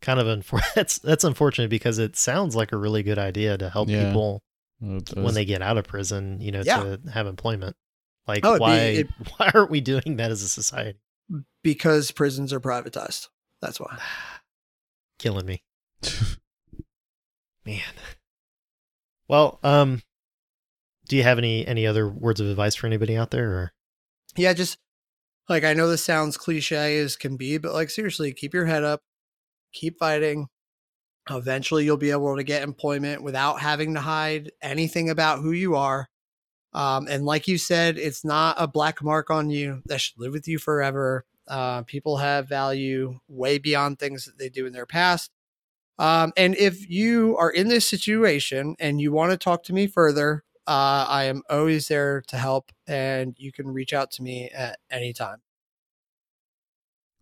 [0.00, 3.68] kind of unfor- that's that's unfortunate because it sounds like a really good idea to
[3.68, 4.06] help Yeah.
[4.08, 4.49] people it
[4.80, 6.82] when they get out of prison, you know, Yeah.
[6.82, 7.76] to have employment.
[8.26, 10.98] Like Oh, it'd be- why it- why aren't we doing that as a society?
[11.62, 13.28] because prisons are privatized.
[13.60, 13.98] That's why.
[15.18, 15.62] Killing me.
[17.64, 17.80] Man.
[19.28, 20.02] Well, um
[21.08, 23.72] do you have any any other words of advice for anybody out there or
[24.36, 24.78] Yeah, just
[25.48, 28.82] like I know this sounds cliche as can be, but like seriously, keep your head
[28.84, 29.02] up,
[29.72, 30.46] keep fighting.
[31.30, 35.76] Eventually you'll be able to get employment without having to hide anything about who you
[35.76, 36.08] are.
[36.72, 40.32] Um, and like you said, it's not a black mark on you that should live
[40.32, 41.24] with you forever.
[41.48, 45.32] Uh, people have value way beyond things that they do in their past.
[45.98, 49.86] Um, and if you are in this situation and you want to talk to me
[49.86, 54.48] further, uh, I am always there to help, and you can reach out to me
[54.50, 55.42] at any time.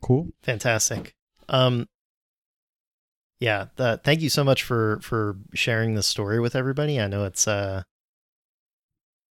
[0.00, 0.28] Cool.
[0.42, 1.14] fantastic.
[1.48, 1.88] Um
[3.40, 7.00] yeah, the, thank you so much for for sharing this story with everybody.
[7.00, 7.82] I know it's uh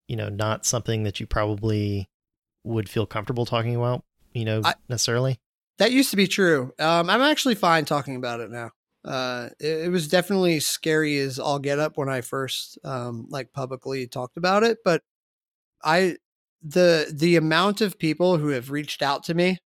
[0.07, 2.09] you know, not something that you probably
[2.63, 4.03] would feel comfortable talking about,
[4.33, 5.39] you know, I- necessarily.
[5.79, 6.73] That used to be true.
[6.79, 8.71] Um, I'm actually fine talking about it now.
[9.05, 13.53] Uh, it, it was definitely scary as all get up when I first um, like
[13.53, 15.03] publicly talked about it, but
[15.83, 16.17] I
[16.63, 19.59] the the amount of people who have reached out to me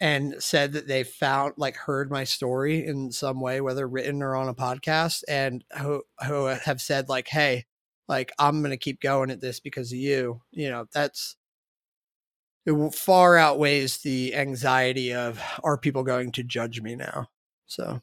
[0.00, 4.34] and said that they found like heard my story in some way, whether written or
[4.36, 7.66] on a podcast, and who who have said like, "Hey,
[8.08, 11.36] like I'm gonna keep going at this because of you." You know, that's
[12.66, 17.28] it w- far outweighs the anxiety of are people going to judge me now?
[17.66, 18.00] So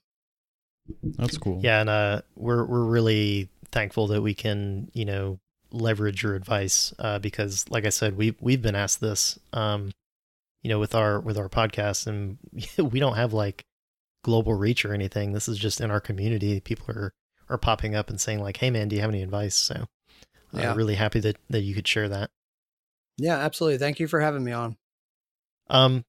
[1.17, 1.59] That's cool.
[1.63, 5.39] Yeah, and uh we're we're really thankful that we can, you know,
[5.71, 9.91] leverage your advice uh because like I said, we have we've been asked this um
[10.63, 12.37] you know, with our with our podcast and
[12.91, 13.65] we don't have like
[14.23, 15.33] global reach or anything.
[15.33, 16.59] This is just in our community.
[16.59, 17.13] People are
[17.49, 19.75] are popping up and saying like, "Hey man, do you have any advice?" So,
[20.53, 20.75] uh, Yeah.
[20.75, 22.29] really happy that that you could share that.
[23.17, 23.77] yeah, absolutely.
[23.79, 24.77] Thank you for having me on.
[25.69, 26.03] Um,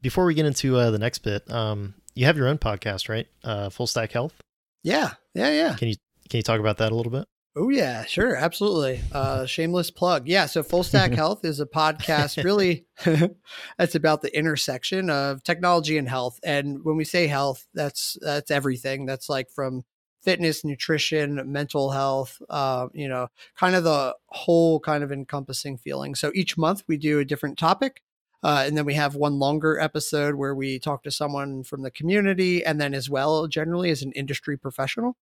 [0.00, 3.26] before we get into uh, the next bit, um, you have your own podcast, right?
[3.42, 4.34] Uh, Full Stack Health.
[4.82, 5.74] Yeah, yeah, yeah.
[5.76, 5.94] Can you
[6.28, 7.26] can you talk about that a little bit?
[7.56, 9.00] Oh yeah, sure, absolutely.
[9.12, 10.26] Uh, shameless plug.
[10.26, 12.42] Yeah, so Full Stack Health is a podcast.
[12.42, 12.86] Really,
[13.78, 16.40] that's about the intersection of technology and health.
[16.42, 19.06] And when we say health, that's that's everything.
[19.06, 19.84] That's like from
[20.24, 22.42] fitness, nutrition, mental health.
[22.50, 26.16] Uh, you know, kind of the whole kind of encompassing feeling.
[26.16, 28.02] So each month we do a different topic.
[28.42, 31.90] Uh, and then we have one longer episode where we talk to someone from the
[31.90, 35.16] community, and then as well, generally as an industry professional.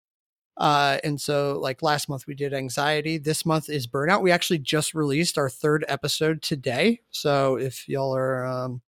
[0.59, 3.17] Uh, and so, like last month, we did anxiety.
[3.17, 4.21] This month is burnout.
[4.21, 6.99] We actually just released our third episode today.
[7.09, 8.81] So, if y'all are um,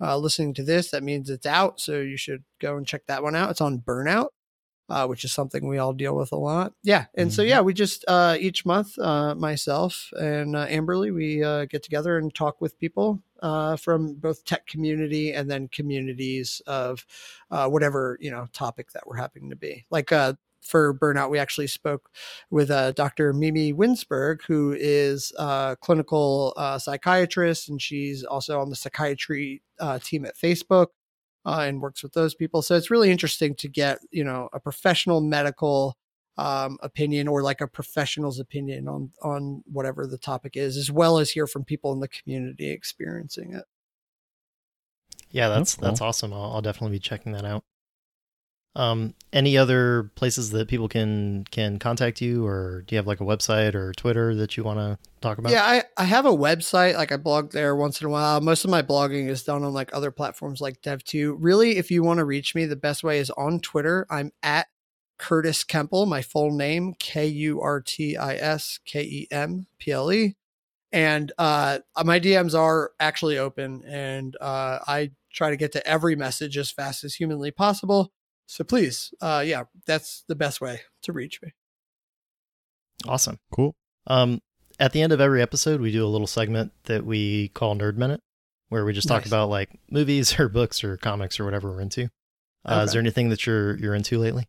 [0.00, 1.80] uh, listening to this, that means it's out.
[1.80, 3.50] So, you should go and check that one out.
[3.50, 4.28] It's on burnout,
[4.88, 6.74] uh, which is something we all deal with a lot.
[6.84, 7.06] Yeah.
[7.16, 7.48] And so, Mhm.
[7.48, 12.18] yeah, we just uh, each month, uh, myself and uh, Amberley, we uh, get together
[12.18, 17.04] and talk with people uh, from both tech community and then communities of
[17.50, 19.84] uh, whatever you know topic that we're happening to be.
[19.90, 20.34] Like uh,
[20.66, 22.10] for burnout, we actually spoke
[22.50, 23.32] with uh, Dr.
[23.32, 29.98] Mimi Winsberg, who is a clinical uh, psychiatrist, and she's also on the psychiatry uh,
[29.98, 30.88] team at Facebook
[31.44, 32.60] uh, and works with those people.
[32.62, 35.96] So it's really interesting to get you know a professional medical
[36.38, 41.18] um, opinion or like a professional's opinion on on whatever the topic is, as well
[41.18, 43.64] as hear from people in the community experiencing it.
[45.30, 46.32] Yeah, that's That's that's, awesome.
[46.32, 47.64] I'll, I'll definitely be checking that out.
[48.76, 53.22] Um, any other places that people can can contact you, or do you have like
[53.22, 55.50] a website or Twitter that you want to talk about?
[55.50, 56.94] Yeah, I, I have a website.
[56.94, 58.38] Like I blog there once in a while.
[58.42, 61.36] Most of my blogging is done on like other platforms like Dev.to.
[61.36, 64.06] Really, if you want to reach me, the best way is on Twitter.
[64.10, 64.66] I'm at
[65.18, 69.90] Kurtis Kemple, my full name, K U R T I S K E M P
[69.90, 70.36] L E.
[70.92, 76.14] And uh, my DMs are actually open, and uh, I try to get to every
[76.14, 78.12] message as fast as humanly possible.
[78.46, 81.52] So please, uh, yeah, that's the best way to reach me.
[83.06, 83.38] Awesome.
[83.52, 83.74] Cool.
[84.06, 84.40] Um,
[84.78, 87.96] at the end of every episode, we do a little segment that we call Nerd
[87.96, 88.20] Minute,
[88.68, 89.26] where we just talk Nice.
[89.28, 92.08] about like movies or books or comics or whatever we're into.
[92.64, 94.48] Uh, Is there anything that you're you're into lately?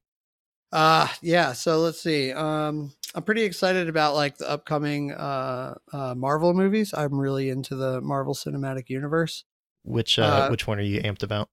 [0.72, 2.32] Uh yeah, so let's see.
[2.34, 6.94] Um I'm pretty excited about like the upcoming uh uh Marvel movies.
[6.96, 9.46] I'm really into the Marvel Cinematic Universe.
[9.84, 11.50] Which uh, Uh, which one are you amped about?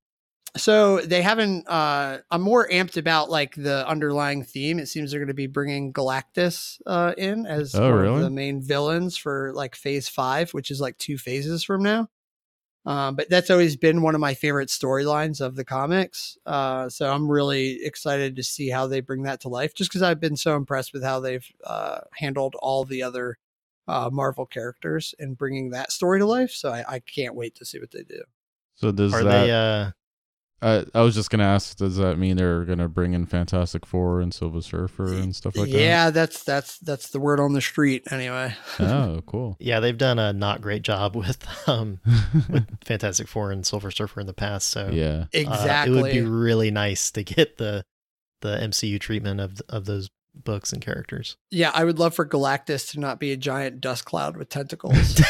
[0.57, 4.79] So they haven't uh I'm more amped about like the underlying theme.
[4.79, 8.17] It seems they're going to be bringing Galactus uh in as Oh, one really?
[8.17, 12.09] of the main villains for like phase 5, which is like two phases from now.
[12.87, 16.37] Um, but that's always been one of my favorite storylines of the comics.
[16.45, 20.03] Uh, so I'm really excited to see how they bring that to life, just because
[20.03, 23.39] I've been so impressed with how they've uh, handled all the other
[23.89, 26.51] uh, Marvel characters and bringing that story to life.
[26.51, 28.23] So I, I can't wait to see what they do.
[28.75, 29.47] So does Are that?
[29.47, 29.93] they?
[30.63, 31.77] Uh, I I was just gonna ask.
[31.77, 35.71] Does that mean they're gonna bring in Fantastic Four and Silver Surfer and stuff like
[35.71, 35.79] that?
[35.81, 38.55] yeah, that's that's that's the word on the street anyway.
[38.79, 39.57] Oh, cool.
[39.61, 42.01] yeah, they've done a not great job with um
[42.49, 44.69] with Fantastic Four and Silver Surfer in the past.
[44.71, 45.25] So yeah.
[45.25, 45.99] uh, Exactly.
[45.99, 47.85] it would be really nice to get the
[48.41, 51.37] the MCU treatment of of those books and characters.
[51.51, 55.21] yeah, I would love for Galactus to not be a giant dust cloud with tentacles.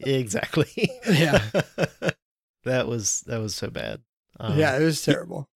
[0.00, 0.90] exactly.
[1.08, 1.40] Yeah.
[2.64, 4.00] That was that was so bad.
[4.40, 5.48] Um, yeah, it was terrible.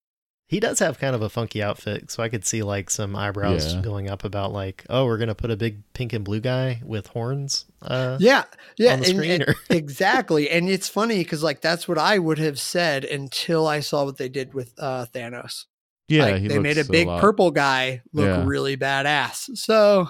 [0.49, 3.73] he does have kind of a funky outfit, so I could see like some eyebrows
[3.73, 3.81] Yeah.
[3.81, 7.07] going up about like, oh, we're gonna put a big pink and blue guy with
[7.07, 7.65] horns.
[7.81, 8.43] Uh, Yeah,
[8.77, 10.49] yeah, on the and- screen, and- or- exactly.
[10.49, 14.17] And it's funny because like that's what I would have said until I saw what
[14.17, 15.65] they did with uh, Thanos.
[16.07, 18.45] Yeah, Like, he they made a big lot- purple guy look Yeah.
[18.45, 19.57] really badass.
[19.57, 20.09] So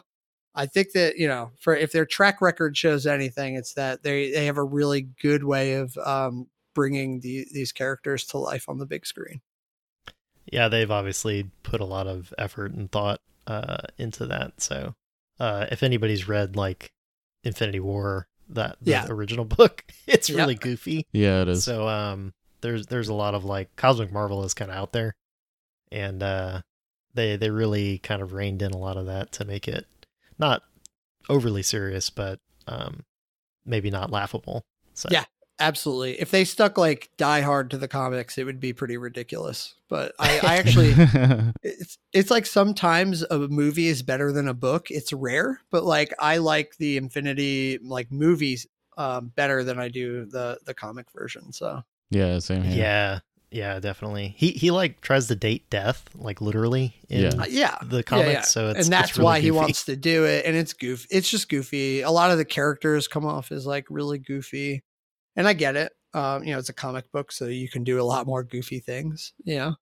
[0.53, 4.29] I think that you know, for if their track record shows anything, it's that they
[4.31, 8.77] they have a really good way of um, bringing the, these characters to life on
[8.77, 9.41] the big screen.
[10.45, 14.61] yeah, they've obviously put a lot of effort and thought uh, into that.
[14.61, 14.93] So,
[15.39, 16.91] uh, if anybody's read like
[17.43, 19.05] Infinity War, that the Yeah.
[19.09, 20.37] original book, it's Yep.
[20.37, 21.07] really goofy.
[21.11, 21.63] Yeah, it is.
[21.63, 25.15] So, um, there's there's a lot of like Cosmic Marvel is kind of out there,
[25.91, 26.61] and uh,
[27.15, 29.87] they they really kind of reined in a lot of that to make it
[30.37, 30.61] not
[31.29, 33.03] overly serious, but um,
[33.65, 34.63] maybe not laughable.
[34.93, 35.25] So Yeah.
[35.59, 36.19] Absolutely.
[36.19, 39.73] If they stuck like Die Hard to the comics, it would be pretty ridiculous.
[39.89, 40.93] But I, I actually
[41.63, 44.91] it's it's like sometimes a movie is better than a book.
[44.91, 50.25] It's rare, but like I like the Infinity like movies um, better than I do
[50.25, 51.51] the the comic version.
[51.53, 51.81] So
[52.11, 52.77] yeah, same here.
[52.77, 54.35] yeah, yeah, definitely.
[54.37, 57.41] He he like tries to date death, like literally in Yeah.
[57.41, 58.31] uh, yeah, the comics.
[58.31, 58.41] yeah.
[58.41, 60.45] So it's and that's it's really why he wants to do it.
[60.45, 61.07] And it's goofy.
[61.09, 62.01] It's just goofy.
[62.01, 64.83] A lot of the characters come off as like really goofy,
[65.37, 65.93] and I get it.
[66.13, 68.79] Um, you know, it's a comic book, so you can do a lot more goofy
[68.79, 69.33] things.
[69.45, 69.75] You know,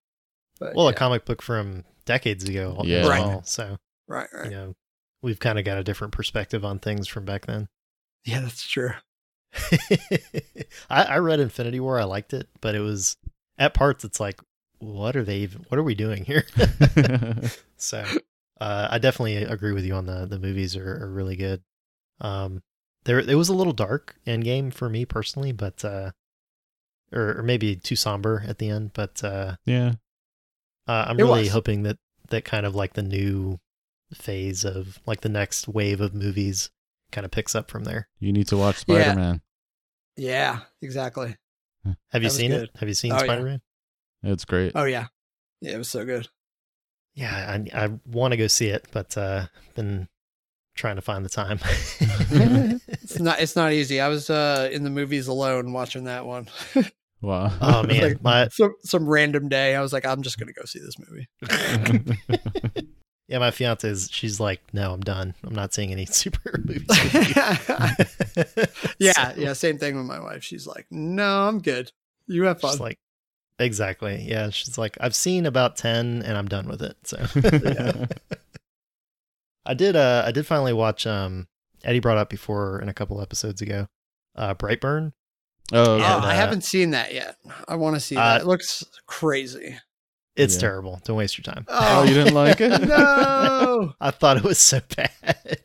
[0.60, 2.76] but well, a comic book from decades ago.
[2.80, 3.08] as Yeah.
[3.08, 3.24] Right.
[3.24, 3.42] well.
[3.44, 4.44] So right, right.
[4.44, 4.74] you know,
[5.22, 7.68] we've kind of got a different perspective on things from back then.
[8.24, 8.90] Yeah, that's true.
[10.90, 11.98] I, I read Infinity War.
[11.98, 13.16] I liked it, but it was
[13.58, 14.04] at parts.
[14.04, 14.40] It's like,
[14.78, 15.38] what are they?
[15.38, 16.44] Even, what are we doing here?
[17.76, 18.04] so,
[18.60, 21.62] uh, I definitely agree with you on the the movies are, are really good.
[22.20, 22.62] Um,
[23.06, 26.10] there it was a little dark end game for me personally, but uh,
[27.12, 28.90] or, or maybe too somber at the end.
[28.92, 29.92] But uh, yeah.
[30.86, 31.50] uh, I'm It really was.
[31.52, 31.98] hoping that
[32.28, 33.58] that kind of like the new
[34.14, 36.70] phase of like the next wave of movies
[37.12, 38.08] kind of picks up from there.
[38.20, 39.40] You need to watch Spider Man.
[40.16, 41.36] Yeah, exactly.
[41.84, 42.62] Have you That was seen good.
[42.64, 42.70] it?
[42.80, 43.18] Have you seen Oh.
[43.18, 43.60] Spider Man?
[44.22, 44.72] It's great.
[44.74, 45.06] Oh yeah,
[45.60, 46.28] yeah, it was so good.
[47.14, 50.08] Yeah, I, I want to go see it, but uh, been
[50.74, 51.60] trying to find the time.
[52.88, 54.00] It's not it's not easy.
[54.00, 56.48] I was uh in the movies alone watching that one.
[57.22, 57.50] Wow.
[57.62, 60.64] oh man, Like- my some some random day, I was like, I'm just gonna go
[60.66, 61.26] see this movie.
[63.26, 64.08] yeah, my fiance is.
[64.12, 65.34] She's like, no, I'm done.
[65.42, 66.86] I'm not seeing any superhero movies.
[68.36, 70.44] with yeah, So, yeah, same thing with my wife.
[70.44, 71.90] She's like, No, I'm good.
[72.26, 72.72] You have fun.
[72.72, 72.98] She's like,
[73.58, 74.22] exactly.
[74.28, 76.96] Yeah, she's like, I've seen about ten, and I'm done with it.
[77.04, 77.16] So
[79.64, 79.96] I did.
[79.96, 81.06] Uh, I did finally watch.
[81.06, 81.48] Um,
[81.84, 83.88] Eddie brought up before in a couple episodes ago.
[84.34, 85.12] Uh, Brightburn.
[85.72, 86.04] oh, oh, okay.
[86.04, 87.36] and, I uh, haven't seen that yet.
[87.68, 88.40] I want to see uh, that.
[88.42, 89.78] It looks crazy.
[90.36, 90.60] It's Yeah.
[90.60, 91.00] terrible.
[91.04, 91.64] Don't waste your time.
[91.68, 92.82] Oh, you didn't like it?
[92.88, 93.94] no.
[94.00, 95.12] I thought it was so bad.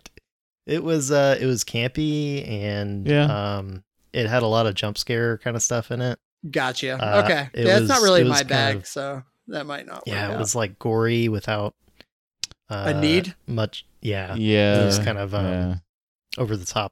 [0.68, 3.57] It was uh it was campy and Yeah.
[3.57, 3.84] um
[4.14, 6.20] it had a lot of jump scare kind of stuff in it.
[6.49, 6.93] Gotcha.
[7.03, 7.49] Uh, okay.
[7.53, 10.03] it Yeah, it's not really it my bag, of- so that might not work.
[10.07, 10.39] Yeah, it out.
[10.39, 11.74] was like gory without
[12.70, 13.36] uh, A need?
[13.47, 14.83] much yeah, yeah.
[14.83, 15.75] it was kind of um yeah.
[16.37, 16.91] Over the top.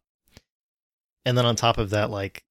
[1.25, 2.43] And then on top of that like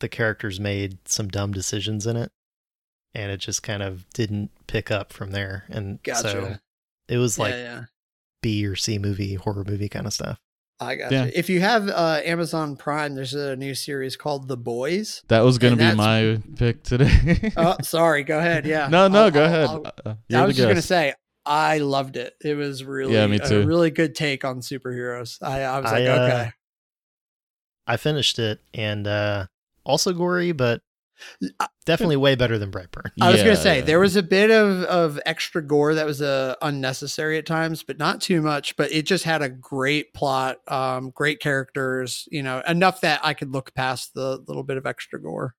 [0.00, 2.30] the characters made some dumb decisions in it
[3.14, 6.30] and it just kind of didn't pick up from there and Gotcha.
[6.30, 6.54] so
[7.08, 7.80] it was like yeah, yeah.
[8.42, 10.38] B or C movie, horror movie kind of stuff.
[10.80, 11.24] I got Yeah.
[11.24, 11.32] you.
[11.34, 15.22] If you have uh, Amazon Prime, there's a new series called The Boys.
[15.26, 17.52] That was gonna be my pick today.
[17.56, 18.22] Oh, sorry.
[18.22, 18.64] Go ahead.
[18.66, 18.86] Yeah.
[18.88, 19.68] no, no, I'll- go I'll- ahead.
[19.68, 21.14] I'll- Uh, I was just gonna say
[21.48, 22.34] I loved it.
[22.44, 23.64] It was really Yeah, me a too.
[23.64, 25.38] really good take on superheroes.
[25.42, 26.52] I, I was I, like, uh, okay.
[27.86, 29.46] I finished it and uh
[29.84, 30.82] also gory, but
[31.86, 33.10] definitely way better than Brightburn.
[33.20, 33.84] I was Yeah, gonna say yeah.
[33.86, 37.98] there was a bit of of extra gore that was uh, unnecessary at times, but
[37.98, 38.76] not too much.
[38.76, 42.28] But it just had a great plot, um, great characters.
[42.30, 45.54] You know, enough that I could look past the little bit of extra gore.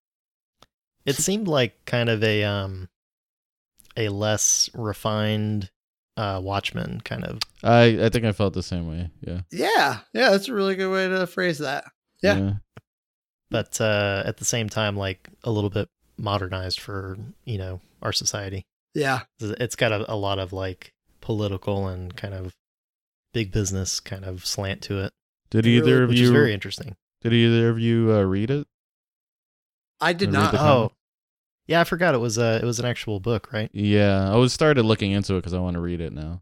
[1.06, 2.90] It seemed like kind of a um
[3.98, 5.72] a less refined
[6.20, 7.40] uh Watchmen kind of.
[7.64, 9.10] I I think I felt the same way.
[9.22, 9.42] Yeah.
[9.52, 11.86] Yeah, yeah, that's a really good way to phrase that.
[12.22, 12.54] Yeah.
[13.50, 15.88] but uh, at the same time, like a little bit
[16.18, 18.66] modernized for you know our society.
[18.94, 19.22] Yeah.
[19.40, 20.92] It's got a, a lot of like
[21.22, 22.54] political and kind of
[23.34, 25.14] big business kind of slant to it,
[25.52, 26.96] Did Really- either of which is you very interesting.
[27.22, 28.68] did either of you uh, read it?
[30.02, 30.52] I did Read not.
[30.54, 30.92] the Oh,
[31.70, 33.70] yeah, I forgot it was a it was an actual book, right?
[33.74, 36.42] Yeah, I was started looking into it because I want to read it now.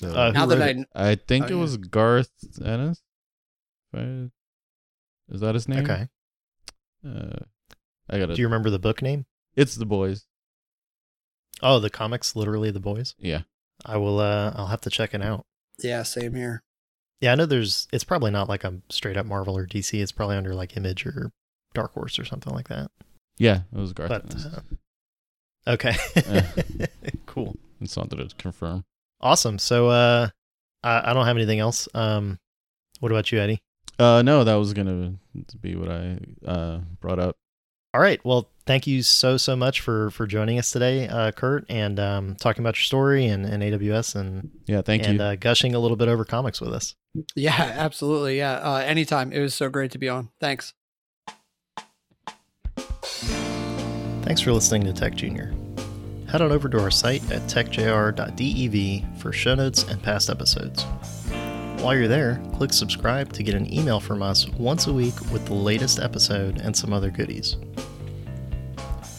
[0.00, 1.60] So Uh, now that wrote I I think Oh, it yeah.
[1.60, 2.30] was Garth
[2.64, 3.02] Ennis.
[3.92, 4.30] Right?
[5.30, 5.84] Is that his name?
[5.84, 6.08] Okay.
[7.06, 7.44] Uh,
[8.08, 8.34] I gotta.
[8.34, 9.26] Do you remember the book name?
[9.54, 10.26] it's the boys.
[11.62, 13.14] Oh, the comics, literally the boys.
[13.18, 13.42] Yeah.
[13.84, 14.18] I will.
[14.18, 15.44] uh I'll have to check it out.
[15.78, 16.62] yeah, same here.
[17.20, 17.86] Yeah, I know there's.
[17.92, 20.00] It's probably not like a straight up Marvel or DC.
[20.02, 21.30] It's probably under like Image or
[21.74, 22.90] Dark Horse or something like that.
[23.38, 24.46] Yeah, it was Garth But Ennis.
[24.46, 24.60] uh,
[25.66, 25.94] okay,
[27.26, 28.84] cool, I just wanted to confirm.
[29.20, 29.58] awesome.
[29.58, 30.28] So uh,
[30.82, 31.88] I, I don't have anything else.
[31.94, 32.38] Um,
[33.00, 33.62] what about you, Eddie?
[33.98, 35.14] Uh, no, that was gonna
[35.60, 37.36] be what I uh brought up.
[37.94, 38.24] All right.
[38.24, 42.36] Well, thank you so so much for for joining us today, uh, Kurt, and um,
[42.36, 45.22] talking about your story and, and AWS and Yeah, thank and you.
[45.22, 46.94] Uh, gushing a little bit over comics with us.
[47.36, 48.38] Yeah, absolutely.
[48.38, 48.52] Yeah.
[48.54, 49.30] Uh, anytime.
[49.32, 50.30] It was so great to be on.
[50.40, 50.72] Thanks.
[54.32, 55.52] Thanks for listening to Tech Junior.
[56.26, 60.84] Head on over to our site at techjr.dev for show notes and past episodes.
[61.82, 65.44] While you're there, click subscribe to get an email from us once a week with
[65.44, 67.58] the latest episode and some other goodies.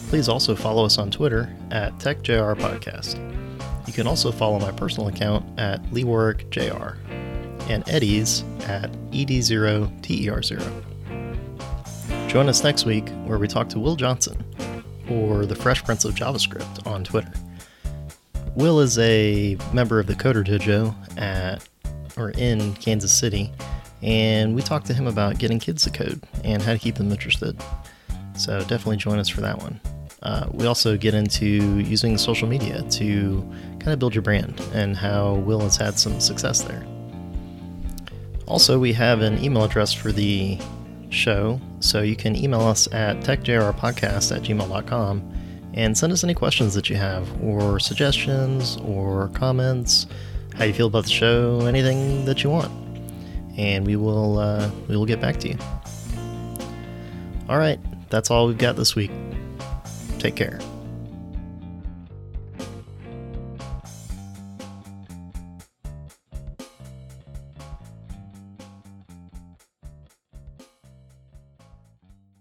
[0.08, 3.16] Please also follow us on Twitter at TechJR Podcast.
[3.86, 6.96] You can also follow my personal account at LeeWarrickJR
[7.70, 10.82] and Eddie's at E ED0TER0.
[12.26, 14.42] Join us next week where we talk to Will Johnson,
[15.10, 17.32] or the Fresh Prince of JavaScript on Twitter.
[18.54, 21.66] Will is a member of the Coder Dojo at
[22.16, 23.52] or in Kansas City,
[24.02, 27.10] and we talked to him about getting kids to code and how to keep them
[27.10, 27.60] interested.
[28.36, 29.80] So definitely join us for that one.
[30.22, 33.40] Uh, we also get into using social media to
[33.78, 36.84] kind of build your brand and how Will has had some success there.
[38.46, 40.58] Also, we have an email address for the
[41.14, 45.32] show, so you can email us at techjrpodcast at gmail.com
[45.74, 50.06] and send us any questions that you have, or suggestions, or comments,
[50.54, 52.70] how you feel about the show, anything that you want,
[53.56, 55.58] and we will uh, we will get back to you.
[57.48, 57.78] All right,
[58.10, 59.10] that's all we've got this week.
[60.18, 60.58] Take care.